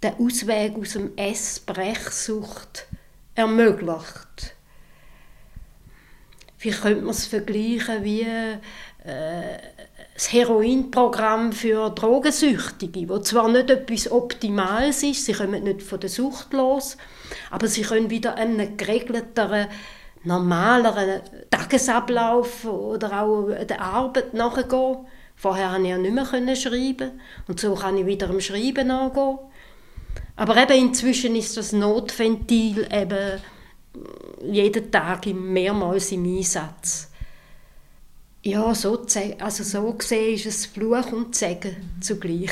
den 0.03 0.13
Ausweg 0.19 0.77
aus 0.77 0.93
dem 0.93 1.17
Essbrechsucht 1.17 2.87
ermöglicht. 3.39 4.55
Vielleicht 6.57 6.81
könnte 6.81 7.01
man 7.01 7.11
es 7.11 7.25
vergleichen 7.25 8.03
wie 8.03 8.21
äh, 8.23 9.57
das 10.13 10.33
Heroinprogramm 10.33 11.53
für 11.53 11.89
Drogensüchtige, 11.91 13.07
wo 13.07 13.19
zwar 13.19 13.47
nicht 13.47 13.69
etwas 13.69 14.11
Optimales 14.11 15.01
ist, 15.03 15.25
sie 15.25 15.31
kommen 15.31 15.63
nicht 15.63 15.81
von 15.81 16.01
der 16.01 16.09
Sucht 16.09 16.51
los, 16.51 16.97
aber 17.49 17.67
sie 17.67 17.83
können 17.83 18.09
wieder 18.09 18.35
einen 18.35 18.75
geregelteren, 18.75 19.67
normaleren 20.25 21.21
Tagesablauf 21.49 22.65
oder 22.65 23.21
auch 23.21 23.49
der 23.65 23.81
Arbeit 23.81 24.33
nachgehen. 24.33 24.97
Vorher 25.37 25.69
konnte 25.69 25.83
ich 25.83 25.89
ja 25.91 25.97
nicht 25.97 26.13
mehr 26.13 26.55
schreiben 26.57 27.21
und 27.47 27.57
so 27.57 27.73
kann 27.75 27.95
ich 27.95 28.05
wieder 28.05 28.29
am 28.29 28.41
Schreiben 28.41 28.87
nachgehen. 28.87 29.39
Aber 30.39 30.55
eben 30.55 30.87
inzwischen 30.87 31.35
ist 31.35 31.57
das 31.57 31.73
Notventil 31.73 32.87
eben 32.89 33.41
jeden 34.41 34.89
Tag 34.89 35.25
mehrmals 35.25 36.13
im 36.13 36.23
Einsatz. 36.23 37.09
Ja, 38.41 38.73
so, 38.73 39.05
also 39.39 39.63
so 39.65 39.93
gesehen 39.93 40.35
ist 40.35 40.45
es 40.45 40.65
Fluch 40.65 41.11
und 41.11 41.35
Segen 41.35 41.75
zugleich. 41.99 42.51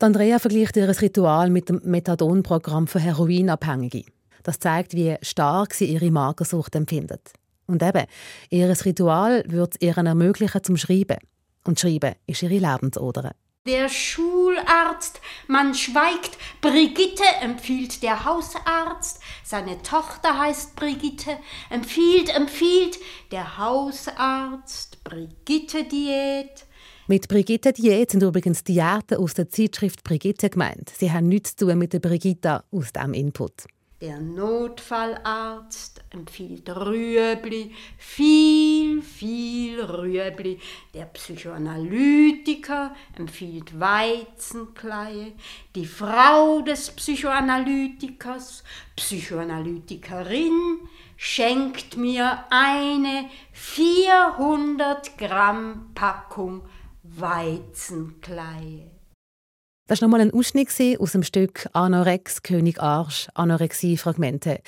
Andrea 0.04 0.38
vergleicht 0.38 0.76
ihr 0.76 0.88
Ritual 0.88 1.50
mit 1.50 1.68
dem 1.68 1.80
Methadon-Programm 1.82 2.86
für 2.86 3.00
Heroinabhängige. 3.00 4.04
Das 4.44 4.60
zeigt, 4.60 4.94
wie 4.94 5.16
stark 5.20 5.74
sie 5.74 5.86
ihre 5.86 6.12
Magersucht 6.12 6.76
empfindet. 6.76 7.32
Und 7.66 7.82
eben, 7.82 8.06
ihr 8.50 8.68
Ritual 8.84 9.42
wird 9.48 9.74
es 9.74 9.80
ihr 9.84 9.96
ermöglichen 9.96 10.62
zum 10.62 10.76
Schreiben. 10.76 11.18
Und 11.64 11.80
Schreiben 11.80 12.14
ist 12.28 12.44
ihre 12.44 12.58
Lebensader. 12.58 13.32
Der 13.66 13.88
Schularzt, 13.88 15.22
man 15.48 15.74
schweigt, 15.74 16.36
Brigitte 16.60 17.24
empfiehlt 17.40 18.02
der 18.02 18.26
Hausarzt, 18.26 19.22
seine 19.42 19.80
Tochter 19.80 20.38
heißt 20.38 20.76
Brigitte, 20.76 21.38
empfiehlt, 21.70 22.28
empfiehlt 22.36 22.98
der 23.32 23.56
Hausarzt, 23.56 25.02
Brigitte 25.02 25.84
Diät. 25.84 26.66
Mit 27.06 27.26
Brigitte 27.26 27.72
Diät 27.72 28.10
sind 28.10 28.22
übrigens 28.22 28.64
Diäten 28.64 29.16
aus 29.16 29.32
der 29.32 29.48
Zeitschrift 29.48 30.04
Brigitte 30.04 30.50
gemeint. 30.50 30.92
Sie 30.94 31.10
haben 31.10 31.28
nichts 31.28 31.56
zu 31.56 31.64
tun 31.64 31.78
mit 31.78 31.94
der 31.94 32.00
Brigitta 32.00 32.64
aus 32.70 32.92
dem 32.92 33.14
Input. 33.14 33.64
Der 34.00 34.20
Notfallarzt 34.20 36.02
empfiehlt 36.10 36.68
Rüebli, 36.68 37.72
viel, 37.96 39.00
viel 39.02 39.80
Rüebli. 39.80 40.58
Der 40.92 41.04
Psychoanalytiker 41.04 42.94
empfiehlt 43.16 43.78
Weizenkleie. 43.78 45.32
Die 45.76 45.86
Frau 45.86 46.60
des 46.62 46.90
Psychoanalytikers, 46.90 48.64
Psychoanalytikerin, 48.96 50.80
schenkt 51.16 51.96
mir 51.96 52.44
eine 52.50 53.30
400 53.52 55.16
Gramm 55.16 55.92
Packung 55.94 56.62
Weizenkleie. 57.04 58.93
Das 59.86 60.00
war 60.00 60.08
nochmal 60.08 60.22
ein 60.22 60.32
Ausschnitt 60.32 60.70
aus 60.98 61.12
dem 61.12 61.22
Stück 61.22 61.68
Anorex, 61.74 62.42
König 62.42 62.80
Arsch, 62.80 63.28
Anorexie-Fragmente. 63.34 64.60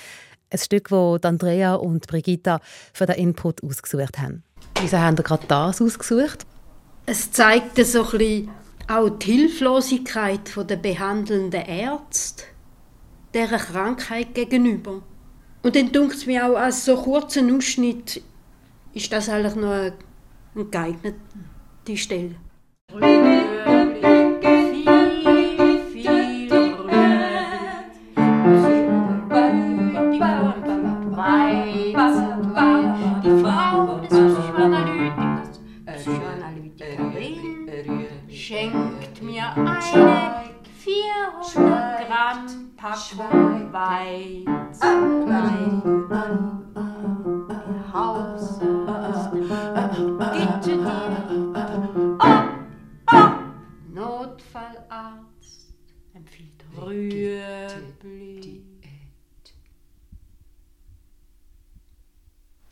Ein 0.51 0.59
Stück, 0.59 0.89
das 0.91 1.25
Andrea 1.25 1.75
und 1.75 2.07
Brigitta 2.07 2.61
für 2.93 3.07
den 3.07 3.17
Input 3.17 3.65
ausgesucht 3.65 4.19
haben. 4.19 4.43
Wieso 4.81 4.99
haben 4.99 5.17
Sie 5.17 5.23
gerade 5.23 5.47
das 5.49 5.81
ausgesucht? 5.81 6.45
Es 7.07 7.33
zeigt 7.33 7.79
so 7.87 8.05
ein 8.19 8.51
auch 8.89 9.09
die 9.09 9.33
Hilflosigkeit 9.33 10.55
der 10.69 10.77
behandelnden 10.77 11.63
Ärzte 11.63 12.45
dieser 13.35 13.59
Krankheit 13.59 14.35
gegenüber. 14.35 15.03
Und 15.63 15.77
dann 15.77 15.93
denkt 15.93 16.15
es 16.15 16.27
mir 16.27 16.47
auch, 16.47 16.57
als 16.57 16.85
so 16.85 16.95
kurzen 16.97 17.57
Ausschnitt 17.57 18.23
ist 18.93 19.13
das 19.13 19.31
eigentlich 19.31 19.55
noch 19.57 19.73
eine 19.73 20.65
geeignete 20.71 21.17
Stelle. 21.97 22.37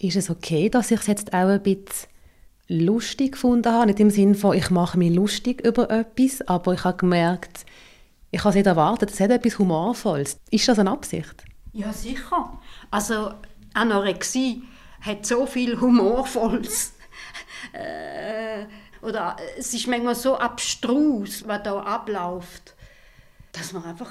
Ist 0.05 0.17
es 0.17 0.29
okay, 0.29 0.69
dass 0.69 0.91
ich 0.91 1.01
es 1.01 1.07
jetzt 1.07 1.33
auch 1.33 1.49
ein 1.49 1.63
bisschen 1.63 2.09
lustig 2.69 3.33
gefunden 3.33 3.73
habe? 3.73 3.87
Nicht 3.87 4.01
im 4.01 4.11
Sinne 4.11 4.35
von, 4.35 4.55
ich 4.55 4.69
mache 4.69 4.99
mich 4.99 5.15
lustig 5.15 5.67
über 5.67 5.91
etwas, 5.91 6.47
aber 6.47 6.75
ich 6.75 6.85
habe 6.85 6.99
gemerkt, 6.99 7.65
ich 8.31 8.41
habe 8.41 8.51
es 8.51 8.55
nicht 8.57 8.67
erwartet, 8.67 9.11
es 9.11 9.21
hat 9.21 9.31
etwas 9.31 9.59
Humorvolles. 9.59 10.39
Ist 10.51 10.69
das 10.69 10.79
eine 10.79 10.91
Absicht? 10.91 11.45
Ja, 11.73 11.91
sicher. 11.91 12.61
Also 12.91 13.33
Anorexie 13.73 14.63
hat 15.01 15.25
so 15.25 15.47
viel 15.47 15.81
Humorvolles. 15.81 16.93
äh, 17.73 18.67
oder 19.01 19.37
es 19.57 19.73
ist 19.73 19.87
manchmal 19.87 20.17
so 20.17 20.37
abstrus, 20.37 21.49
was 21.49 21.63
da 21.63 21.81
abläuft, 21.81 22.75
dass 23.53 23.73
man 23.73 23.85
einfach, 23.85 24.11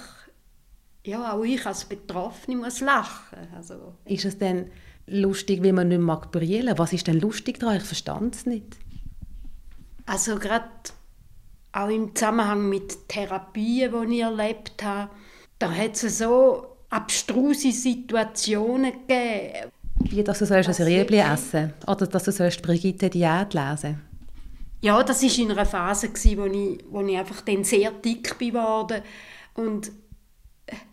ja, 1.06 1.34
auch 1.34 1.44
ich 1.44 1.64
als 1.68 1.86
Betroffene 1.86 2.58
muss 2.58 2.80
lachen. 2.80 3.48
Also. 3.56 3.94
Ist 4.06 4.26
es 4.26 4.40
denn 4.40 4.72
lustig, 5.08 5.64
wie 5.64 5.72
man 5.72 5.90
nicht 5.90 6.02
mag 6.02 6.32
brüllen? 6.32 6.78
Was 6.78 6.94
ist 6.94 7.08
denn 7.08 7.20
lustig 7.20 7.60
daran? 7.60 7.78
Ich 7.78 7.84
verstand 7.84 8.36
es 8.36 8.46
nicht. 8.46 8.78
Also 10.06 10.38
gerade 10.38 10.70
auch 11.72 11.90
im 11.90 12.16
Zusammenhang 12.16 12.70
mit 12.70 13.08
Therapien, 13.08 13.92
die 14.08 14.16
ich 14.16 14.22
erlebt 14.22 14.84
habe, 14.84 15.10
da 15.60 15.72
hat 15.72 16.02
es 16.02 16.18
so 16.20 16.78
abstruse 16.90 17.72
Situationen 17.72 18.92
gegeben. 19.08 19.72
Wie, 20.00 20.24
dass 20.24 20.40
du 20.40 20.46
sollst 20.46 20.70
ein 20.70 20.86
Riebli 20.88 21.18
essen 21.18 21.74
oder 21.88 22.08
dass 22.08 22.24
du 22.24 22.32
sollst 22.32 22.62
Brigitte 22.62 23.10
Diät 23.10 23.54
lesen 23.54 24.02
Ja, 24.82 25.02
das 25.02 25.24
war 25.24 25.40
in 25.40 25.52
einer 25.52 25.66
Phase, 25.66 26.10
wo 26.10 26.46
ich, 26.46 26.84
wo 26.90 27.02
ich 27.02 27.18
einfach 27.18 27.42
dann 27.42 27.64
sehr 27.64 27.92
dick 27.92 28.38
geworden 28.38 29.02
und 29.56 29.92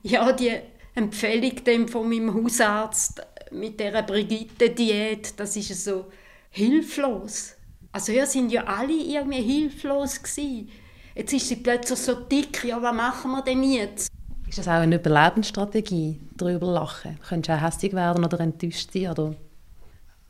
ja, 0.02 0.32
die 0.32 0.52
Empfehlung 0.94 1.88
von 1.88 2.08
meinem 2.08 2.34
Hausarzt 2.34 3.22
mit 3.52 3.80
der 3.80 4.02
Brigitte-Diät, 4.02 5.38
das 5.38 5.56
ist 5.56 5.84
so 5.84 6.06
hilflos. 6.50 7.54
Also 7.92 8.12
wir 8.12 8.26
sind 8.26 8.52
ja 8.52 8.64
alle 8.64 8.92
irgendwie 8.92 9.42
hilflos 9.42 10.22
gewesen. 10.22 10.68
Jetzt 11.14 11.32
ist 11.32 11.48
sie 11.48 11.56
plötzlich 11.56 11.98
so 11.98 12.14
dick, 12.14 12.64
ja, 12.64 12.80
was 12.80 12.94
machen 12.94 13.32
wir 13.32 13.42
denn 13.42 13.62
jetzt? 13.64 14.08
Ist 14.48 14.58
das 14.58 14.68
auch 14.68 14.72
eine 14.72 14.96
Überlebensstrategie, 14.96 16.20
darüber 16.36 16.72
lachen? 16.72 17.18
Könntest 17.28 17.48
du 17.48 17.54
auch 17.54 17.66
hässlich 17.66 17.92
werden 17.92 18.24
oder 18.24 18.40
enttäuscht 18.40 18.92
sein 18.92 19.08
oder 19.10 19.34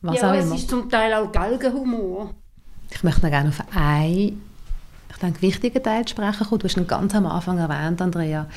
was 0.01 0.15
ja, 0.15 0.29
auch 0.29 0.33
immer? 0.33 0.45
Ja, 0.45 0.55
es 0.55 0.61
ist 0.61 0.69
zum 0.69 0.89
Teil 0.89 1.13
auch 1.13 1.31
Galgenhumor. 1.31 2.33
Ich 2.91 3.03
möchte 3.03 3.21
noch 3.21 3.29
gerne 3.29 3.49
auf 3.49 3.63
einen, 3.75 4.41
ich 5.09 5.17
denke, 5.21 5.41
wichtigen 5.41 5.81
Teil 5.81 6.07
sprechen 6.07 6.45
kommen. 6.45 6.59
Du 6.59 6.67
hast 6.67 6.77
ihn 6.77 6.87
ganz 6.87 7.15
am 7.15 7.25
Anfang 7.25 7.57
erwähnt, 7.57 8.01
Andrea. 8.01 8.47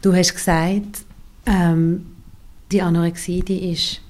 Du 0.00 0.14
hast 0.14 0.34
gesagt, 0.34 1.04
ähm, 1.46 2.16
die 2.72 2.82
Anorexie, 2.82 3.42
die 3.42 3.72
ist 3.72 4.00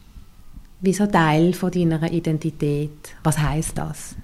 wie 0.84 0.92
so 0.92 1.06
Teil 1.06 1.52
von 1.52 1.70
deiner 1.70 2.10
Identität. 2.10 3.14
Was 3.22 3.38
heißt 3.38 3.78
das? 3.78 4.16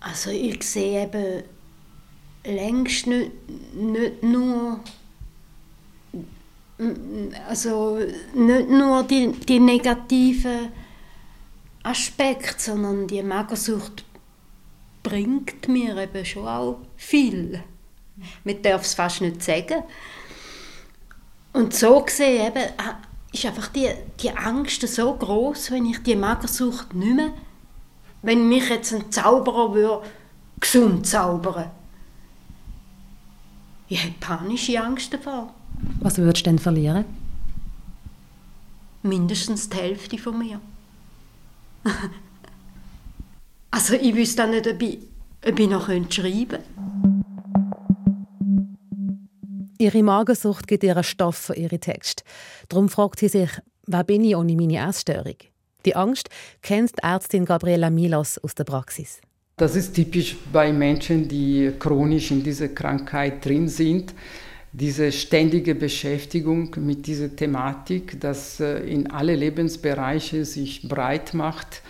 Also 0.00 0.30
ich 0.30 0.62
sehe 0.62 1.04
eben 1.04 1.42
längst 2.44 3.06
nicht, 3.06 3.32
nicht 3.74 4.22
nur 4.22 4.80
also 7.48 7.98
nicht 8.34 8.68
nur 8.70 9.02
die, 9.02 9.32
die 9.32 9.60
negativen 9.60 10.68
Aspekte, 11.82 12.62
sondern 12.62 13.06
die 13.06 13.22
Magersucht 13.22 14.04
bringt 15.02 15.68
mir 15.68 15.96
eben 15.96 16.24
schon 16.24 16.46
auch 16.46 16.78
viel. 16.96 17.62
Man 18.44 18.62
darf 18.62 18.82
es 18.82 18.94
fast 18.94 19.20
nicht 19.20 19.42
sagen. 19.42 19.82
Und 21.52 21.74
so 21.74 22.00
gesehen 22.00 22.46
eben, 22.46 22.68
ist 23.32 23.46
einfach 23.46 23.68
die, 23.68 23.88
die 24.20 24.30
Angst 24.30 24.86
so 24.86 25.14
groß, 25.14 25.70
wenn 25.70 25.86
ich 25.86 26.02
die 26.02 26.16
Magersucht 26.16 26.94
nicht 26.94 27.16
mehr 27.16 27.32
wenn 28.22 28.48
mich 28.48 28.68
jetzt 28.68 28.92
ein 28.92 29.10
Zauberer 29.10 29.74
würde, 29.74 30.06
gesund 30.58 31.06
zaubern 31.06 31.70
Ich 33.88 34.02
habe 34.02 34.14
panische 34.20 34.82
Angst 34.82 35.12
davor. 35.12 35.54
Was 36.00 36.18
würdest 36.18 36.46
du 36.46 36.50
denn 36.50 36.58
verlieren? 36.58 37.04
Mindestens 39.02 39.70
die 39.70 39.78
Hälfte 39.78 40.18
von 40.18 40.38
mir. 40.38 40.60
also 43.70 43.94
ich 43.94 44.14
wüsste 44.14 44.44
auch 44.44 44.50
nicht, 44.50 44.66
ob 44.66 44.82
ich, 44.82 44.98
ob 45.46 45.58
ich 45.58 45.68
noch 45.68 45.86
schreiben 45.86 46.08
könnte. 46.10 47.19
Ihre 49.80 50.02
Magersucht 50.02 50.66
gibt 50.66 50.84
ihr 50.84 51.02
Stoff 51.02 51.36
für 51.36 51.54
ihre 51.54 51.78
Texte. 51.78 52.22
Darum 52.68 52.90
fragt 52.90 53.18
sie 53.18 53.28
sich, 53.28 53.48
wer 53.86 54.04
bin 54.04 54.22
ich 54.22 54.36
ohne 54.36 54.54
meine 54.54 54.86
Essstörung? 54.86 55.36
Die 55.86 55.96
Angst 55.96 56.28
kennt 56.60 56.98
die 56.98 57.02
Ärztin 57.02 57.46
Gabriela 57.46 57.88
Milos 57.88 58.36
aus 58.36 58.54
der 58.54 58.64
Praxis. 58.64 59.22
Das 59.56 59.76
ist 59.76 59.94
typisch 59.94 60.36
bei 60.52 60.70
Menschen, 60.70 61.28
die 61.28 61.72
chronisch 61.78 62.30
in 62.30 62.42
dieser 62.42 62.68
Krankheit 62.68 63.42
drin 63.42 63.68
sind. 63.68 64.12
Diese 64.70 65.10
ständige 65.10 65.74
Beschäftigung 65.74 66.76
mit 66.76 67.06
dieser 67.06 67.34
Thematik, 67.34 68.20
das 68.20 68.60
äh, 68.60 68.80
in 68.80 69.10
alle 69.10 69.34
Lebensbereiche 69.34 70.44
sich 70.44 70.86
breit 70.86 71.32
macht. 71.32 71.80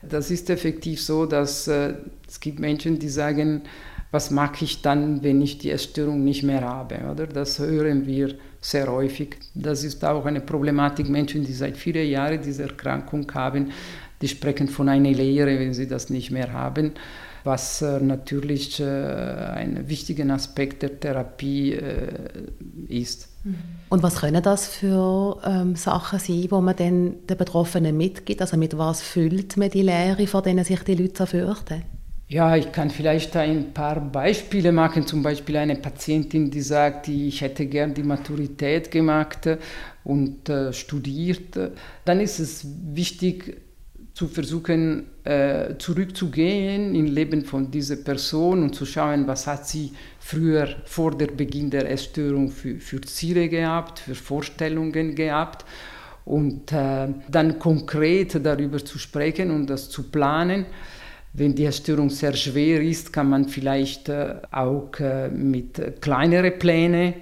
Das 0.00 0.30
ist 0.30 0.48
effektiv 0.48 1.02
so, 1.02 1.26
dass 1.26 1.68
äh, 1.68 1.92
es 2.26 2.40
gibt 2.40 2.58
Menschen, 2.58 2.98
die 2.98 3.10
sagen, 3.10 3.64
was 4.14 4.30
mache 4.30 4.64
ich 4.64 4.80
dann, 4.80 5.22
wenn 5.22 5.42
ich 5.42 5.58
die 5.58 5.70
Essstörung 5.70 6.24
nicht 6.24 6.44
mehr 6.44 6.62
habe? 6.62 6.96
Oder? 7.10 7.26
Das 7.26 7.58
hören 7.58 8.06
wir 8.06 8.36
sehr 8.60 8.86
häufig. 8.86 9.36
Das 9.54 9.84
ist 9.84 10.04
auch 10.04 10.24
eine 10.24 10.40
Problematik. 10.40 11.08
Menschen, 11.08 11.44
die 11.44 11.52
seit 11.52 11.76
vielen 11.76 12.08
Jahren 12.08 12.40
diese 12.40 12.62
Erkrankung 12.62 13.30
haben, 13.34 13.72
die 14.22 14.28
sprechen 14.28 14.68
von 14.68 14.88
einer 14.88 15.10
Lehre, 15.10 15.58
wenn 15.58 15.74
sie 15.74 15.88
das 15.88 16.08
nicht 16.08 16.30
mehr 16.30 16.52
haben, 16.52 16.92
was 17.42 17.82
äh, 17.82 18.00
natürlich 18.00 18.80
äh, 18.80 18.84
ein 18.84 19.88
wichtiger 19.88 20.32
Aspekt 20.32 20.82
der 20.82 20.98
Therapie 20.98 21.72
äh, 21.72 22.06
ist. 22.88 23.28
Mhm. 23.42 23.56
Und 23.90 24.02
was 24.02 24.20
können 24.20 24.42
das 24.42 24.68
für 24.68 25.40
ähm, 25.44 25.74
Sachen 25.74 26.20
sein, 26.20 26.46
wo 26.50 26.60
man 26.60 26.76
dann 26.76 27.26
den 27.26 27.36
Betroffenen 27.36 27.96
mitgibt? 27.96 28.40
Also 28.40 28.56
mit 28.56 28.78
was 28.78 29.02
füllt 29.02 29.56
man 29.56 29.70
die 29.70 29.82
Lehre, 29.82 30.26
vor 30.28 30.40
denen 30.40 30.64
sich 30.64 30.80
die 30.84 30.94
Leute 30.94 31.26
fürchten? 31.26 31.82
Ja, 32.34 32.56
ich 32.56 32.72
kann 32.72 32.90
vielleicht 32.90 33.36
ein 33.36 33.72
paar 33.72 34.00
Beispiele 34.00 34.72
machen. 34.72 35.06
Zum 35.06 35.22
Beispiel 35.22 35.56
eine 35.56 35.76
Patientin, 35.76 36.50
die 36.50 36.62
sagt, 36.62 37.06
ich 37.06 37.40
hätte 37.40 37.66
gern 37.66 37.94
die 37.94 38.02
Maturität 38.02 38.90
gemacht 38.90 39.48
und 40.02 40.48
äh, 40.48 40.72
studiert. 40.72 41.56
Dann 42.04 42.18
ist 42.18 42.40
es 42.40 42.66
wichtig 42.92 43.62
zu 44.14 44.26
versuchen, 44.26 45.04
äh, 45.22 45.78
zurückzugehen 45.78 46.96
im 46.96 47.06
Leben 47.06 47.44
von 47.44 47.70
dieser 47.70 47.94
Person 47.94 48.64
und 48.64 48.74
zu 48.74 48.84
schauen, 48.84 49.28
was 49.28 49.46
hat 49.46 49.68
sie 49.68 49.92
früher 50.18 50.66
vor 50.86 51.16
der 51.16 51.28
Beginn 51.28 51.70
der 51.70 51.88
Essstörung 51.88 52.50
für, 52.50 52.80
für 52.80 53.00
Ziele 53.02 53.48
gehabt, 53.48 54.00
für 54.00 54.16
Vorstellungen 54.16 55.14
gehabt 55.14 55.64
und 56.24 56.72
äh, 56.72 57.06
dann 57.28 57.60
konkret 57.60 58.44
darüber 58.44 58.84
zu 58.84 58.98
sprechen 58.98 59.52
und 59.52 59.70
das 59.70 59.88
zu 59.88 60.10
planen. 60.10 60.66
Wenn 61.36 61.56
die 61.56 61.64
Essstörung 61.64 62.10
sehr 62.10 62.34
schwer 62.34 62.80
ist, 62.80 63.12
kann 63.12 63.28
man 63.28 63.48
vielleicht 63.48 64.08
äh, 64.08 64.36
auch 64.52 64.92
äh, 65.00 65.28
mit 65.30 66.00
kleineren 66.00 66.60
Plänen, 66.60 67.14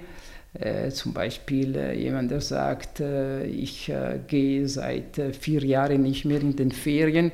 äh, 0.53 0.91
zum 0.91 1.13
Beispiel 1.13 1.75
jemand, 1.95 2.29
der 2.29 2.41
sagt, 2.41 2.99
ich 2.99 3.91
gehe 4.27 4.67
seit 4.67 5.19
vier 5.39 5.65
Jahren 5.65 6.03
nicht 6.03 6.25
mehr 6.25 6.39
in 6.41 6.55
den 6.55 6.71
Ferien, 6.71 7.31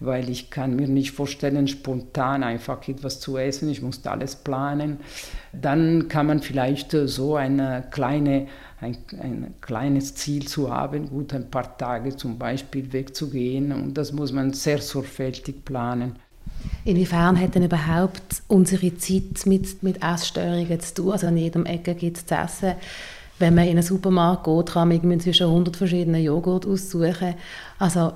weil 0.00 0.30
ich 0.30 0.48
kann 0.48 0.74
mir 0.74 0.88
nicht 0.88 1.10
vorstellen, 1.10 1.68
spontan 1.68 2.42
einfach 2.42 2.88
etwas 2.88 3.20
zu 3.20 3.36
essen, 3.36 3.68
ich 3.68 3.82
muss 3.82 4.06
alles 4.06 4.36
planen. 4.36 5.00
Dann 5.52 6.08
kann 6.08 6.28
man 6.28 6.40
vielleicht 6.40 6.92
so 6.92 7.36
eine 7.36 7.84
kleine 7.90 8.46
ein, 8.82 8.96
ein, 9.20 9.54
kleines 9.60 10.14
Ziel 10.14 10.46
zu 10.46 10.72
haben, 10.72 11.08
gut 11.08 11.32
ein 11.32 11.50
paar 11.50 11.78
Tage 11.78 12.16
zum 12.16 12.36
Beispiel 12.36 12.92
wegzugehen 12.92 13.72
und 13.72 13.94
das 13.94 14.12
muss 14.12 14.32
man 14.32 14.52
sehr 14.52 14.78
sorgfältig 14.78 15.64
planen. 15.64 16.16
Inwiefern 16.84 17.38
hat 17.40 17.54
denn 17.54 17.64
überhaupt 17.64 18.42
unsere 18.48 18.96
Zeit 18.96 19.46
mit, 19.46 19.82
mit 19.82 20.02
Essstörungen 20.02 20.80
zu 20.80 20.94
tun? 20.94 21.12
Also 21.12 21.28
an 21.28 21.36
jedem 21.36 21.64
Ecke 21.64 21.94
gibt 21.94 22.18
es 22.18 22.26
zu 22.26 22.34
essen. 22.34 22.74
Wenn 23.38 23.54
man 23.54 23.64
in 23.64 23.70
einen 23.70 23.82
Supermarkt 23.82 24.44
geht, 24.44 24.74
kann 24.74 24.88
man 24.88 25.20
zwischen 25.20 25.46
100 25.46 25.76
verschiedenen 25.76 26.22
Joghurt 26.22 26.66
aussuchen. 26.66 27.34
Also 27.78 28.12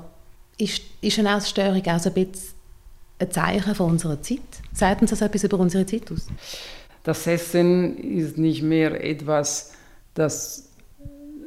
ist, 0.59 0.83
ist 1.01 1.19
eine 1.19 1.37
Essstörung 1.37 1.83
auch 1.87 1.99
so 1.99 2.11
ein 2.11 2.15
bisschen 2.15 2.55
ein 3.19 3.31
Zeichen 3.31 3.75
von 3.75 3.91
unserer 3.93 4.21
Zeit? 4.21 4.41
Sagt 4.73 5.01
uns 5.01 5.11
das 5.11 5.23
etwas 5.23 5.45
über 5.45 5.59
unsere 5.59 5.87
Zeit 5.87 6.11
aus? 6.13 6.27
Das 7.03 7.27
Essen 7.27 7.97
ist 7.99 8.37
nicht 8.37 8.63
mehr 8.63 9.05
etwas, 9.05 9.76
das 10.17 10.71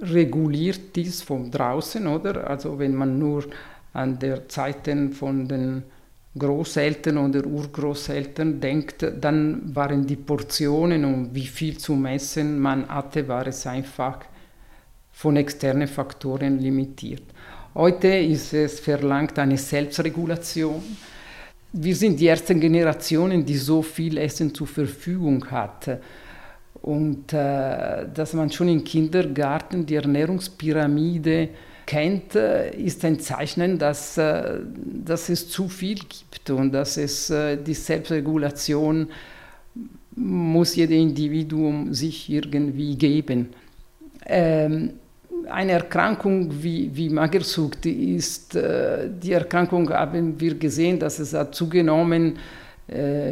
reguliert 0.01 0.97
ist 0.97 1.23
von 1.23 1.51
draußen, 1.51 2.07
oder? 2.07 2.49
Also 2.49 2.79
wenn 2.79 2.95
man 2.95 3.19
nur 3.19 3.45
an 3.93 4.17
der 4.17 4.47
Zeiten 4.47 5.11
von 5.11 5.47
den 5.47 5.83
Großeltern 6.37 7.17
oder 7.17 7.45
Urgroßeltern 7.45 8.61
denkt, 8.61 9.05
dann 9.19 9.75
waren 9.75 10.05
die 10.05 10.15
Portionen 10.15 11.03
und 11.03 11.33
wie 11.33 11.47
viel 11.47 11.77
zu 11.77 11.95
messen 11.95 12.59
man 12.59 12.87
hatte, 12.87 13.27
war 13.27 13.47
es 13.47 13.65
einfach 13.65 14.19
von 15.11 15.35
externen 15.35 15.87
Faktoren 15.87 16.59
limitiert. 16.59 17.23
Heute 17.73 18.07
ist 18.07 18.53
es 18.53 18.79
verlangt 18.79 19.37
eine 19.39 19.57
Selbstregulation. 19.57 20.81
Wir 21.73 21.95
sind 21.95 22.19
die 22.19 22.27
ersten 22.27 22.59
Generationen, 22.59 23.45
die 23.45 23.57
so 23.57 23.81
viel 23.81 24.17
Essen 24.17 24.53
zur 24.53 24.67
Verfügung 24.67 25.45
hatten. 25.49 25.97
Und 26.81 27.33
äh, 27.33 28.05
dass 28.13 28.33
man 28.33 28.51
schon 28.51 28.69
im 28.69 28.83
Kindergarten 28.83 29.85
die 29.85 29.95
Ernährungspyramide 29.95 31.49
kennt, 31.85 32.35
äh, 32.35 32.71
ist 32.75 33.03
ein 33.03 33.19
Zeichen, 33.19 33.77
dass, 33.77 34.17
äh, 34.17 34.59
dass 34.75 35.29
es 35.29 35.49
zu 35.49 35.67
viel 35.67 35.99
gibt 35.99 36.49
und 36.49 36.71
dass 36.71 36.97
es 36.97 37.29
äh, 37.29 37.57
die 37.57 37.73
Selbstregulation 37.73 39.09
muss 40.15 40.75
jedes 40.75 40.97
Individuum 40.97 41.93
sich 41.93 42.29
irgendwie 42.29 42.95
geben. 42.95 43.49
Ähm, 44.25 44.91
eine 45.49 45.71
Erkrankung 45.73 46.51
wie, 46.61 46.91
wie 46.93 47.09
Magersucht 47.09 47.85
ist, 47.85 48.55
äh, 48.55 49.09
die 49.21 49.33
Erkrankung 49.33 49.89
haben 49.89 50.39
wir 50.39 50.55
gesehen, 50.55 50.99
dass 50.99 51.19
es 51.19 51.33
hat 51.33 51.55
zugenommen 51.55 52.35
äh, 52.35 52.39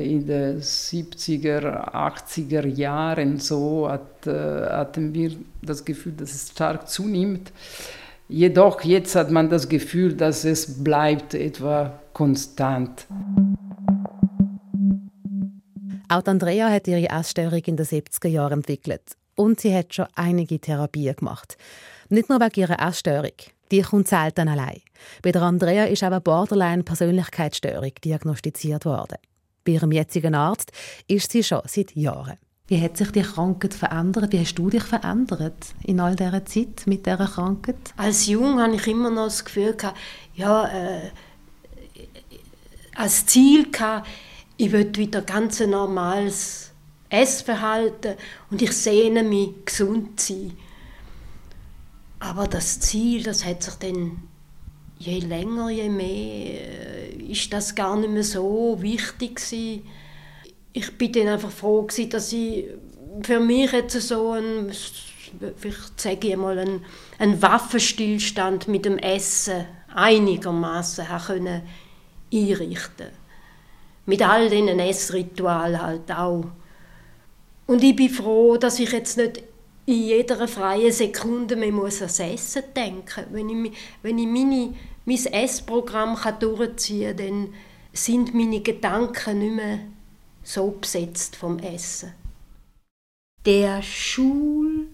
in 0.03 0.25
den 0.25 0.61
70er, 0.61 1.93
80er 1.93 2.65
Jahren. 2.67 3.39
So 3.39 3.89
hat, 3.89 4.27
äh, 4.27 4.31
hatten 4.69 5.13
wir 5.13 5.31
das 5.61 5.83
Gefühl, 5.83 6.13
dass 6.13 6.33
es 6.33 6.49
stark 6.49 6.87
zunimmt. 6.89 7.51
Jedoch 8.29 8.81
jetzt 8.81 9.15
hat 9.15 9.31
man 9.31 9.49
das 9.49 9.69
Gefühl, 9.69 10.13
dass 10.13 10.43
es 10.43 10.83
bleibt 10.83 11.33
etwa 11.33 11.99
konstant. 12.13 13.05
Auch 16.09 16.25
Andrea 16.25 16.69
hat 16.69 16.87
ihre 16.87 17.09
Essstörung 17.09 17.61
in 17.65 17.77
den 17.77 17.85
70er 17.85 18.27
Jahren 18.27 18.59
entwickelt. 18.59 19.01
Und 19.35 19.59
sie 19.59 19.75
hat 19.75 19.93
schon 19.93 20.07
einige 20.15 20.59
Therapien 20.59 21.15
gemacht. 21.15 21.57
Nicht 22.09 22.29
nur 22.29 22.39
wegen 22.39 22.59
ihrer 22.61 22.79
Essstörung. 22.85 23.33
Die 23.71 23.81
kommt 23.81 24.07
selten 24.07 24.47
allein. 24.47 24.81
Bei 25.21 25.31
der 25.31 25.41
Andrea 25.41 25.85
ist 25.85 26.03
aber 26.03 26.21
Borderline-Persönlichkeitsstörung 26.21 27.91
diagnostiziert 28.03 28.85
worden. 28.85 29.17
Bei 29.67 29.73
ihrem 29.73 29.91
jetzigen 29.91 30.33
Arzt 30.33 30.71
ist 31.09 31.33
sie 31.33 31.43
schon 31.43 31.59
seit 31.65 31.93
Jahren. 31.93 32.37
Wie 32.67 32.81
hat 32.81 32.95
sich 32.95 33.11
die 33.11 33.21
Krankheit 33.21 33.73
verändert? 33.73 34.31
Wie 34.31 34.39
hast 34.39 34.55
du 34.55 34.69
dich 34.69 34.83
verändert 34.83 35.57
in 35.83 35.99
all 35.99 36.15
dieser 36.15 36.45
Zeit 36.45 36.83
mit 36.85 37.05
dieser 37.05 37.27
Krankheit? 37.27 37.75
Als 37.97 38.27
Jung 38.27 38.61
hatte 38.61 38.75
ich 38.75 38.87
immer 38.87 39.09
noch 39.09 39.25
das 39.25 39.43
Gefühl, 39.43 39.75
ja, 40.35 40.67
äh, 40.69 41.11
als 42.95 43.25
Ziel, 43.25 43.69
gehabt, 43.69 44.07
ich 44.55 44.71
will 44.71 44.89
wieder 44.95 45.21
ganz 45.21 45.59
normales 45.59 46.71
Essverhalten 47.09 48.15
und 48.49 48.61
ich 48.61 48.71
sehne 48.71 49.21
mich, 49.21 49.49
gesund 49.65 50.17
zu 50.17 50.33
sein. 50.33 50.57
Aber 52.19 52.47
das 52.47 52.79
Ziel, 52.79 53.21
das 53.21 53.43
hat 53.43 53.63
sich 53.63 53.75
dann 53.75 54.26
je 54.99 55.19
länger, 55.19 55.69
je 55.69 55.89
mehr, 55.89 56.61
äh, 56.61 57.31
ist 57.31 57.51
das 57.53 57.75
gar 57.75 57.97
nicht 57.97 58.11
mehr 58.11 58.23
so 58.23 58.77
wichtig 58.79 59.35
gewesen. 59.35 59.83
Ich 60.73 60.97
bin 60.97 61.11
dann 61.13 61.27
einfach 61.27 61.51
froh 61.51 61.83
gewesen, 61.83 62.09
dass 62.09 62.31
ich 62.31 62.65
für 63.21 63.39
mich 63.39 63.71
jetzt 63.71 63.99
so 64.01 64.31
ein, 64.31 64.71
vielleicht 65.57 65.99
sage 65.99 66.27
ich 66.27 66.35
mal, 66.35 66.57
ein, 66.57 66.85
ein 67.19 67.41
Waffenstillstand 67.41 68.67
mit 68.67 68.85
dem 68.85 68.97
Essen 68.97 69.65
einigermaßen 69.93 71.05
können 71.25 71.63
einrichten. 72.33 73.07
Mit 74.05 74.21
all 74.21 74.49
diesen 74.49 74.79
Essritualen 74.79 75.81
halt 75.81 76.11
auch. 76.11 76.45
Und 77.65 77.83
ich 77.83 77.95
bin 77.95 78.09
froh, 78.09 78.57
dass 78.57 78.79
ich 78.79 78.91
jetzt 78.91 79.17
nicht 79.17 79.43
in 79.87 80.03
jeder 80.03 80.47
freien 80.49 80.91
Sekunde 80.91 81.55
mehr 81.55 81.71
muss 81.71 82.01
ans 82.01 82.19
Essen 82.19 82.63
denken 82.75 83.25
Wenn 83.31 83.49
ich, 83.49 83.73
wenn 84.01 84.17
ich 84.17 84.27
meine, 84.27 84.73
mein 85.05 85.25
Essprogramm 85.33 86.17
durchziehen 86.39 87.15
kann, 87.15 87.25
dann 87.25 87.53
sind 87.93 88.35
meine 88.35 88.59
Gedanken 88.59 89.39
nicht 89.39 89.55
mehr 89.55 89.79
so 90.43 90.71
besetzt 90.71 91.37
vom 91.37 91.57
Essen. 91.59 92.11
Der 93.45 93.81
Schularzt. 93.81 94.91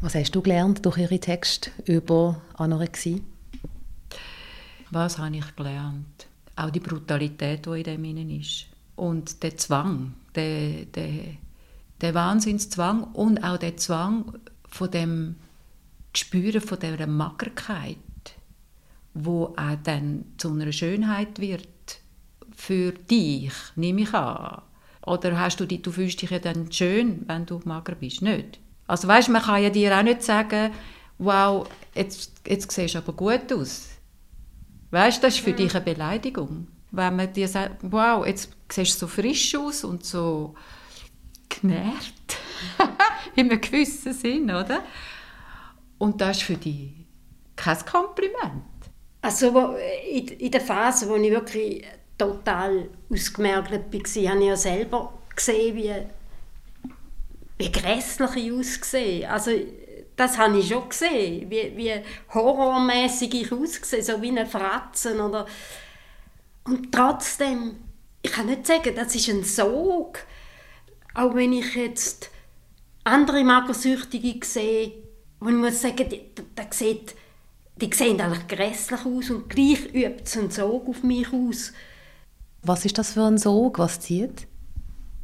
Was 0.00 0.14
hast 0.14 0.30
du 0.36 0.40
gelernt 0.40 0.86
durch 0.86 0.98
Ihre 0.98 1.18
Texte 1.18 1.72
über 1.84 2.40
Anorexie? 2.54 3.24
Was 4.92 5.18
habe 5.18 5.36
ich 5.36 5.56
gelernt? 5.56 6.28
Auch 6.54 6.70
die 6.70 6.78
Brutalität, 6.78 7.66
die 7.66 7.80
in 7.80 7.84
dem 7.84 8.40
ist 8.40 8.66
und 8.98 9.42
der 9.42 9.56
Zwang, 9.56 10.14
der, 10.34 10.84
der, 10.86 11.36
der 12.00 12.14
Wahnsinnszwang 12.14 13.04
und 13.04 13.42
auch 13.44 13.56
der 13.56 13.76
Zwang 13.76 14.34
von 14.68 14.90
dem 14.90 15.36
Spüren 16.14 16.60
von 16.60 16.78
dieser 16.80 17.06
Magerkeit, 17.06 17.96
wo 19.14 19.54
auch 19.56 19.76
dann 19.84 20.24
zu 20.36 20.52
einer 20.52 20.72
Schönheit 20.72 21.38
wird 21.38 21.68
für 22.54 22.92
dich, 22.92 23.52
nehme 23.76 24.02
ich 24.02 24.12
an. 24.12 24.62
Oder 25.06 25.38
hast 25.38 25.60
du 25.60 25.64
die, 25.64 25.80
du 25.80 25.92
fühlst 25.92 26.20
dich 26.20 26.30
ja 26.30 26.40
dann 26.40 26.70
schön, 26.72 27.24
wenn 27.28 27.46
du 27.46 27.60
mager 27.64 27.94
bist, 27.94 28.20
nicht? 28.20 28.58
Also 28.88 29.06
weißt, 29.06 29.28
man 29.28 29.42
kann 29.42 29.62
ja 29.62 29.70
dir 29.70 29.96
auch 29.96 30.02
nicht 30.02 30.22
sagen, 30.22 30.72
wow, 31.18 31.68
jetzt, 31.94 32.32
jetzt 32.46 32.70
siehst 32.72 32.94
du 32.94 32.98
aber 32.98 33.12
gut 33.12 33.52
aus. 33.52 33.88
Weißt, 34.90 35.22
das 35.22 35.34
ist 35.34 35.44
für 35.44 35.50
ja. 35.50 35.56
dich 35.56 35.74
eine 35.74 35.84
Beleidigung 35.84 36.66
wenn 36.90 37.16
man 37.16 37.32
dir 37.32 37.48
sagt, 37.48 37.76
wow, 37.82 38.26
jetzt 38.26 38.50
siehst 38.70 39.00
du 39.02 39.06
so 39.06 39.08
frisch 39.08 39.54
aus 39.54 39.84
und 39.84 40.04
so 40.04 40.54
genährt, 41.48 42.36
in 43.34 43.50
einem 43.50 43.60
gewissen 43.60 44.12
Sinn, 44.12 44.44
oder? 44.44 44.82
Und 45.98 46.20
das 46.20 46.38
ist 46.38 46.42
für 46.44 46.56
dich 46.56 46.90
kein 47.56 47.84
Kompliment. 47.84 48.64
Also 49.20 49.76
in 50.38 50.50
der 50.50 50.60
Phase, 50.60 51.08
wo 51.08 51.16
ich 51.16 51.30
wirklich 51.30 51.84
total 52.16 52.88
ausgemergelt 53.10 53.92
war, 53.92 54.30
habe 54.30 54.40
ich 54.40 54.46
ja 54.46 54.56
selber 54.56 55.12
gesehen, 55.34 55.76
wie, 55.76 55.94
wie 57.58 57.72
grässlich 57.72 58.36
ich 58.36 58.52
aussehe. 58.52 59.30
Also 59.30 59.50
das 60.16 60.38
habe 60.38 60.58
ich 60.58 60.68
schon 60.68 60.88
gesehen, 60.88 61.50
wie, 61.50 61.76
wie 61.76 61.94
horrormäßig 62.32 63.34
ich 63.34 63.52
aussehe, 63.52 64.02
so 64.02 64.20
wie 64.22 64.30
eine 64.30 64.46
Fratzen 64.46 65.20
oder 65.20 65.46
und 66.68 66.92
trotzdem, 66.92 67.76
ich 68.22 68.32
kann 68.32 68.46
nicht 68.46 68.66
sagen, 68.66 68.94
das 68.94 69.14
ist 69.14 69.28
ein 69.28 69.44
Sog. 69.44 70.18
Auch 71.14 71.34
wenn 71.34 71.52
ich 71.52 71.74
jetzt 71.74 72.30
andere 73.04 73.42
Magersüchtige 73.42 74.44
sehe, 74.44 74.92
wo 75.40 75.48
ich 75.48 75.54
muss 75.54 75.80
sagen, 75.80 76.08
die, 76.08 76.34
die, 76.34 76.44
sieht, 76.70 77.14
die 77.76 77.92
sehen 77.92 78.20
eigentlich 78.20 78.46
grässlich 78.46 79.04
aus 79.04 79.30
und 79.30 79.48
gleich 79.48 79.86
übt 79.94 80.24
es 80.24 80.36
einen 80.36 80.50
Sog 80.50 80.88
auf 80.88 81.02
mich 81.02 81.32
aus. 81.32 81.72
Was 82.62 82.84
ist 82.84 82.98
das 82.98 83.12
für 83.12 83.24
ein 83.24 83.38
Sog? 83.38 83.78
Was 83.78 84.00
zieht? 84.00 84.46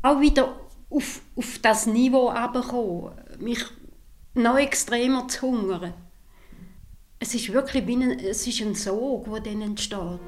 Auch 0.03 0.21
wieder 0.21 0.61
auf, 0.89 1.21
auf 1.37 1.59
das 1.61 1.87
Niveau 1.87 2.33
herabkommen, 2.33 3.13
mich 3.39 3.65
noch 4.35 4.57
extremer 4.57 5.29
zu 5.29 5.43
hungern. 5.43 5.95
Es 7.19 7.35
ist 7.35 7.53
wirklich 7.53 7.87
wie 7.87 7.97
ein, 7.97 8.19
es 8.19 8.47
ist 8.47 8.61
ein 8.61 8.75
Sog, 8.75 9.27
der 9.27 9.41
dann 9.41 9.63
entsteht. 9.63 10.21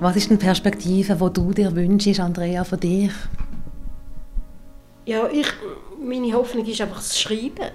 Was 0.00 0.14
ist 0.14 0.30
eine 0.30 0.38
Perspektive, 0.38 1.14
die 1.16 1.32
du 1.32 1.52
dir 1.52 1.74
wünschst, 1.74 2.20
Andrea, 2.20 2.62
von 2.62 2.78
dir? 2.78 3.10
Ja, 5.06 5.28
ich, 5.28 5.48
meine 6.00 6.32
Hoffnung 6.34 6.64
ist 6.66 6.80
einfach 6.80 6.98
das 6.98 7.18
Schreiben. 7.20 7.66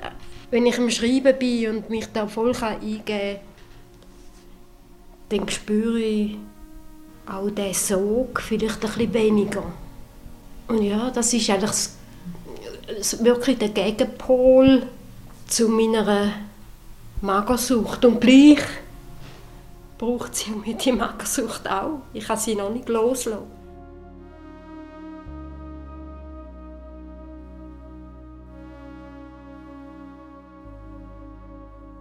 Wenn 0.49 0.65
ich 0.65 0.77
am 0.77 0.89
Schreiben 0.89 1.37
bin 1.37 1.69
und 1.69 1.89
mich 1.89 2.05
da 2.13 2.25
voll 2.27 2.53
eingeben 2.55 3.03
kann, 3.05 3.39
dann 5.29 5.49
spüre 5.49 5.99
ich 5.99 6.37
auch 7.25 7.49
diesen 7.49 7.73
Sog 7.73 8.41
vielleicht 8.41 8.85
ein 8.85 8.91
bisschen 8.91 9.13
weniger. 9.13 9.63
Und 10.69 10.81
ja, 10.81 11.09
das 11.09 11.33
ist 11.33 11.49
eigentlich 11.49 11.89
wirklich 13.21 13.57
der 13.57 13.69
Gegenpol 13.69 14.83
zu 15.47 15.67
meiner 15.67 16.31
Magersucht. 17.21 18.05
Und 18.05 18.21
gleich 18.21 18.59
braucht 20.03 20.35
sie 20.35 20.51
mit 20.51 20.83
die 20.83 20.91
Magersucht 20.91 21.69
auch. 21.69 22.01
Ich 22.11 22.27
kann 22.27 22.37
sie 22.37 22.55
noch 22.55 22.69
nicht 22.69 22.89
loslassen. 22.89 23.43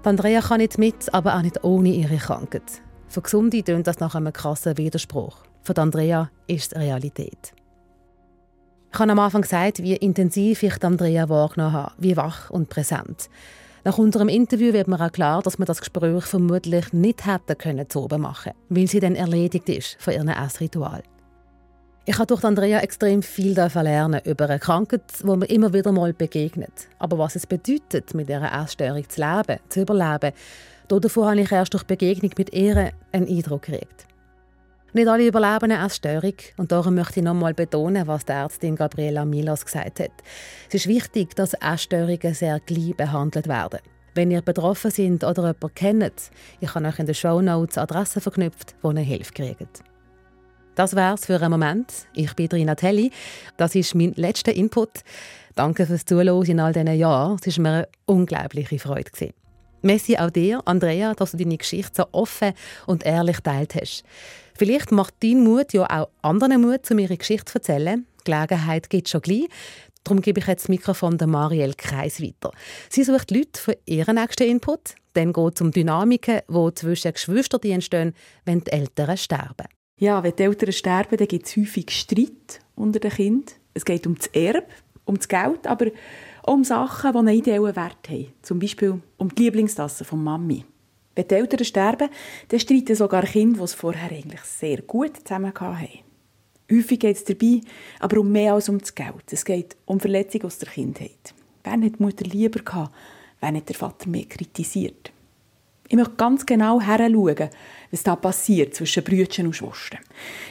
Andrea 0.02 0.40
kann 0.40 0.58
nicht 0.58 0.78
mit, 0.78 1.14
aber 1.14 1.36
auch 1.36 1.42
nicht 1.42 1.62
ohne 1.62 1.90
ihre 1.90 2.16
Krankheit. 2.16 2.82
Für 3.06 3.22
Gesunde 3.22 3.62
tönt 3.62 3.86
das 3.86 4.00
nach 4.00 4.16
einem 4.16 4.32
krassen 4.32 4.76
Widerspruch. 4.76 5.36
Für 5.62 5.76
Andrea 5.76 6.28
ist 6.48 6.72
es 6.72 6.78
Realität. 6.78 7.54
Ich 8.92 8.98
habe 8.98 9.12
am 9.12 9.18
Anfang 9.20 9.42
gesagt, 9.42 9.80
wie 9.80 9.94
intensiv 9.94 10.64
ich 10.64 10.82
Andrea 10.82 11.28
wahrgenommen 11.28 11.72
habe, 11.72 11.92
wie 11.98 12.16
wach 12.16 12.50
und 12.50 12.68
präsent. 12.68 13.30
Nach 13.84 13.98
unserem 13.98 14.28
Interview 14.28 14.72
wird 14.72 14.86
mir 14.86 15.00
auch 15.00 15.10
klar, 15.10 15.42
dass 15.42 15.58
man 15.58 15.66
das 15.66 15.80
Gespräch 15.80 16.24
vermutlich 16.24 16.92
nicht 16.92 17.26
hätte 17.26 17.56
können 17.56 17.90
zu 17.90 18.04
oben 18.04 18.22
machen, 18.22 18.52
weil 18.68 18.86
sie 18.86 19.00
dann 19.00 19.16
erledigt 19.16 19.68
ist 19.68 19.96
von 19.98 20.14
ihrem 20.14 20.28
Essritual. 20.28 21.02
Ich 22.04 22.14
habe 22.16 22.26
durch 22.26 22.44
Andrea 22.44 22.78
extrem 22.78 23.22
viel 23.22 23.54
lernen 23.54 24.20
über 24.24 24.48
eine 24.48 24.60
Krankheit, 24.60 25.02
wo 25.24 25.34
mir 25.34 25.46
immer 25.46 25.72
wieder 25.72 25.90
mal 25.90 26.12
begegnet. 26.12 26.88
Aber 27.00 27.18
was 27.18 27.34
es 27.34 27.46
bedeutet, 27.46 28.14
mit 28.14 28.28
dieser 28.28 28.52
Essstörung 28.52 29.08
zu 29.08 29.20
leben, 29.20 29.60
zu 29.68 29.80
überleben, 29.80 30.32
davon 30.88 31.24
habe 31.26 31.40
ich 31.40 31.50
erst 31.50 31.74
durch 31.74 31.84
Begegnung 31.84 32.30
mit 32.38 32.52
ihr 32.52 32.92
einen 33.10 33.28
Eindruck 33.28 33.62
gekriegt. 33.62 34.06
Nicht 34.94 35.08
alle 35.08 35.26
überleben 35.26 35.72
eine 35.72 35.86
Essstörung 35.86 36.34
und 36.58 36.70
darum 36.70 36.94
möchte 36.96 37.20
ich 37.20 37.24
noch 37.24 37.32
einmal 37.32 37.54
betonen, 37.54 38.06
was 38.06 38.26
die 38.26 38.32
Ärztin 38.32 38.76
Gabriela 38.76 39.24
Milos 39.24 39.64
gesagt 39.64 40.00
hat. 40.00 40.10
Es 40.68 40.74
ist 40.74 40.86
wichtig, 40.86 41.34
dass 41.34 41.54
Essstörungen 41.54 42.34
sehr 42.34 42.60
gleich 42.60 42.94
behandelt 42.94 43.48
werden. 43.48 43.80
Wenn 44.14 44.30
ihr 44.30 44.42
betroffen 44.42 44.90
seid 44.90 45.24
oder 45.24 45.44
jemanden 45.44 45.74
kennt, 45.74 46.30
ich 46.60 46.74
habe 46.74 46.86
euch 46.86 46.98
in 46.98 47.06
den 47.06 47.14
Show 47.14 47.40
Notes 47.40 47.78
Adressen 47.78 48.20
verknüpft, 48.20 48.74
wo 48.82 48.90
ihr 48.90 49.00
Hilfe 49.00 49.32
kriegt. 49.32 49.82
Das 50.74 50.94
wär's 50.94 51.24
für 51.24 51.40
einen 51.40 51.50
Moment. 51.50 51.90
Ich 52.12 52.34
bin 52.34 52.48
Rina 52.48 52.74
Telli. 52.74 53.10
Das 53.56 53.74
ist 53.74 53.94
mein 53.94 54.12
letzter 54.16 54.52
Input. 54.52 55.00
Danke 55.54 55.86
fürs 55.86 56.04
Zuhören 56.04 56.44
in 56.44 56.60
all 56.60 56.74
diesen 56.74 56.94
Jahren. 56.94 57.38
Es 57.42 57.56
war 57.56 57.62
mir 57.62 57.68
eine 57.70 57.88
unglaubliche 58.04 58.78
Freude. 58.78 59.32
Messi 59.82 60.16
auch 60.16 60.30
dir, 60.30 60.62
Andrea, 60.64 61.14
dass 61.14 61.32
du 61.32 61.38
deine 61.38 61.56
Geschichte 61.56 61.92
so 61.94 62.04
offen 62.12 62.52
und 62.86 63.04
ehrlich 63.04 63.40
teilt 63.40 63.74
hast. 63.74 64.04
Vielleicht 64.54 64.92
macht 64.92 65.14
dein 65.22 65.42
Mut 65.42 65.72
ja 65.72 65.86
auch 65.88 66.08
anderen 66.22 66.60
Mut, 66.60 66.90
um 66.90 66.98
ihre 66.98 67.16
Geschichte 67.16 67.52
zu 67.52 67.58
erzählen. 67.58 68.06
Die 68.20 68.30
Gelegenheit 68.30 68.90
gibt 68.90 69.06
es 69.06 69.10
schon 69.10 69.22
gleich. 69.22 69.48
Darum 70.04 70.20
gebe 70.20 70.40
ich 70.40 70.46
jetzt 70.46 70.64
das 70.64 70.68
Mikrofon 70.68 71.18
der 71.18 71.28
Marielle 71.28 71.74
Kreis 71.74 72.20
weiter. 72.20 72.50
Sie 72.88 73.04
sucht 73.04 73.30
Leute 73.30 73.60
für 73.60 73.78
ihren 73.86 74.16
nächsten 74.16 74.48
Input. 74.48 74.94
Dann 75.14 75.32
geht 75.32 75.54
es 75.54 75.60
um 75.60 75.70
Dynamiken, 75.70 76.40
die 76.48 76.74
zwischen 76.74 77.12
Geschwistern 77.12 77.60
entstehen, 77.62 78.14
wenn 78.44 78.60
die 78.60 78.72
Eltern 78.72 79.16
sterben. 79.16 79.66
Ja, 80.00 80.22
wenn 80.22 80.34
die 80.34 80.42
Eltern 80.42 80.72
sterben, 80.72 81.16
dann 81.16 81.28
gibt 81.28 81.46
es 81.46 81.56
häufig 81.56 81.90
Streit 81.90 82.60
unter 82.74 82.98
den 82.98 83.10
Kindern. 83.10 83.54
Es 83.74 83.84
geht 83.84 84.06
um 84.06 84.16
das 84.16 84.26
Erbe, 84.28 84.64
um 85.04 85.16
das 85.16 85.28
Geld, 85.28 85.66
aber 85.66 85.86
auch 86.42 86.54
um 86.54 86.64
Sachen, 86.64 87.12
die 87.12 87.18
einen 87.18 87.38
ideellen 87.38 87.76
Wert 87.76 88.08
haben. 88.08 88.32
Zum 88.42 88.58
Beispiel 88.58 89.00
um 89.18 89.34
die 89.34 89.44
Lieblingstasse 89.44 90.04
von 90.04 90.22
Mami. 90.22 90.64
Wenn 91.14 91.28
die 91.28 91.34
Eltern 91.34 91.64
sterben, 91.64 92.08
dann 92.48 92.60
streiten 92.60 92.96
sogar 92.96 93.24
Kinder, 93.24 93.58
die 93.58 93.64
es 93.64 93.74
vorher 93.74 94.10
eigentlich 94.10 94.40
sehr 94.42 94.82
gut 94.82 95.16
zusammen 95.24 95.52
hatten. 95.54 95.88
Häufig 96.70 97.00
geht 97.00 97.16
es 97.16 97.24
dabei 97.24 97.60
aber 98.00 98.20
um 98.20 98.32
mehr 98.32 98.54
als 98.54 98.68
um 98.68 98.78
das 98.78 98.94
Geld. 98.94 99.30
Es 99.30 99.44
geht 99.44 99.76
um 99.84 100.00
Verletzungen 100.00 100.46
aus 100.46 100.58
der 100.58 100.70
Kindheit. 100.70 101.34
Wer 101.64 101.72
hat 101.72 101.82
die 101.82 102.02
Mutter 102.02 102.24
lieber 102.24 102.60
gehabt? 102.60 102.94
Wer 103.40 103.54
hat 103.54 103.68
der 103.68 103.76
Vater 103.76 104.08
mehr 104.08 104.24
kritisiert? 104.24 105.12
Ich 105.88 105.96
möchte 105.96 106.14
ganz 106.14 106.46
genau 106.46 106.80
heranschauen, 106.80 107.50
was 107.90 108.02
da 108.02 108.16
passiert 108.16 108.74
zwischen 108.74 109.04
Brüdern 109.04 109.46
und 109.46 109.56
Schwestern. 109.56 110.00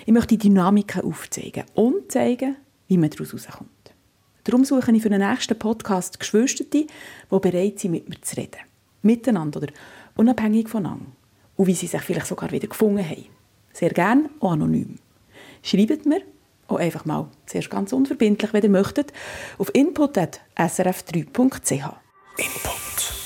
Ich 0.06 0.14
möchte 0.14 0.38
die 0.38 0.50
Dynamiken 0.50 1.02
aufzeigen 1.02 1.64
und 1.74 2.12
zeigen, 2.12 2.58
wie 2.88 2.98
man 2.98 3.10
daraus 3.10 3.32
herauskommt. 3.32 3.70
Darum 4.44 4.66
suche 4.66 4.92
ich 4.92 5.02
für 5.02 5.10
den 5.10 5.28
nächsten 5.28 5.58
Podcast 5.58 6.20
Geschwister, 6.20 6.66
die 6.66 6.88
bereit 7.30 7.80
sind, 7.80 7.92
mit 7.92 8.10
mir 8.10 8.22
zu 8.22 8.38
reden. 8.38 8.60
Miteinander 9.02 9.62
oder 9.64 9.74
unabhängig 10.16 10.70
voneinander. 10.70 11.06
Und 11.56 11.68
wie 11.68 11.74
sie 11.74 11.88
sich 11.88 12.02
vielleicht 12.02 12.28
sogar 12.28 12.52
wieder 12.52 12.68
gefunden 12.68 13.08
haben. 13.08 13.26
Sehr 13.74 13.92
gerne 13.92 14.30
auch 14.40 14.52
anonym. 14.52 14.98
Schreibt 15.64 16.06
mir 16.06 16.22
auch 16.68 16.78
einfach 16.78 17.06
mal, 17.06 17.28
zuerst 17.46 17.70
ganz 17.70 17.94
unverbindlich, 17.94 18.54
wenn 18.54 18.64
ihr 18.64 18.70
möchtet, 18.70 19.14
auf 19.58 19.70
input.srf3.ch. 19.74 21.72
Input. 22.38 23.21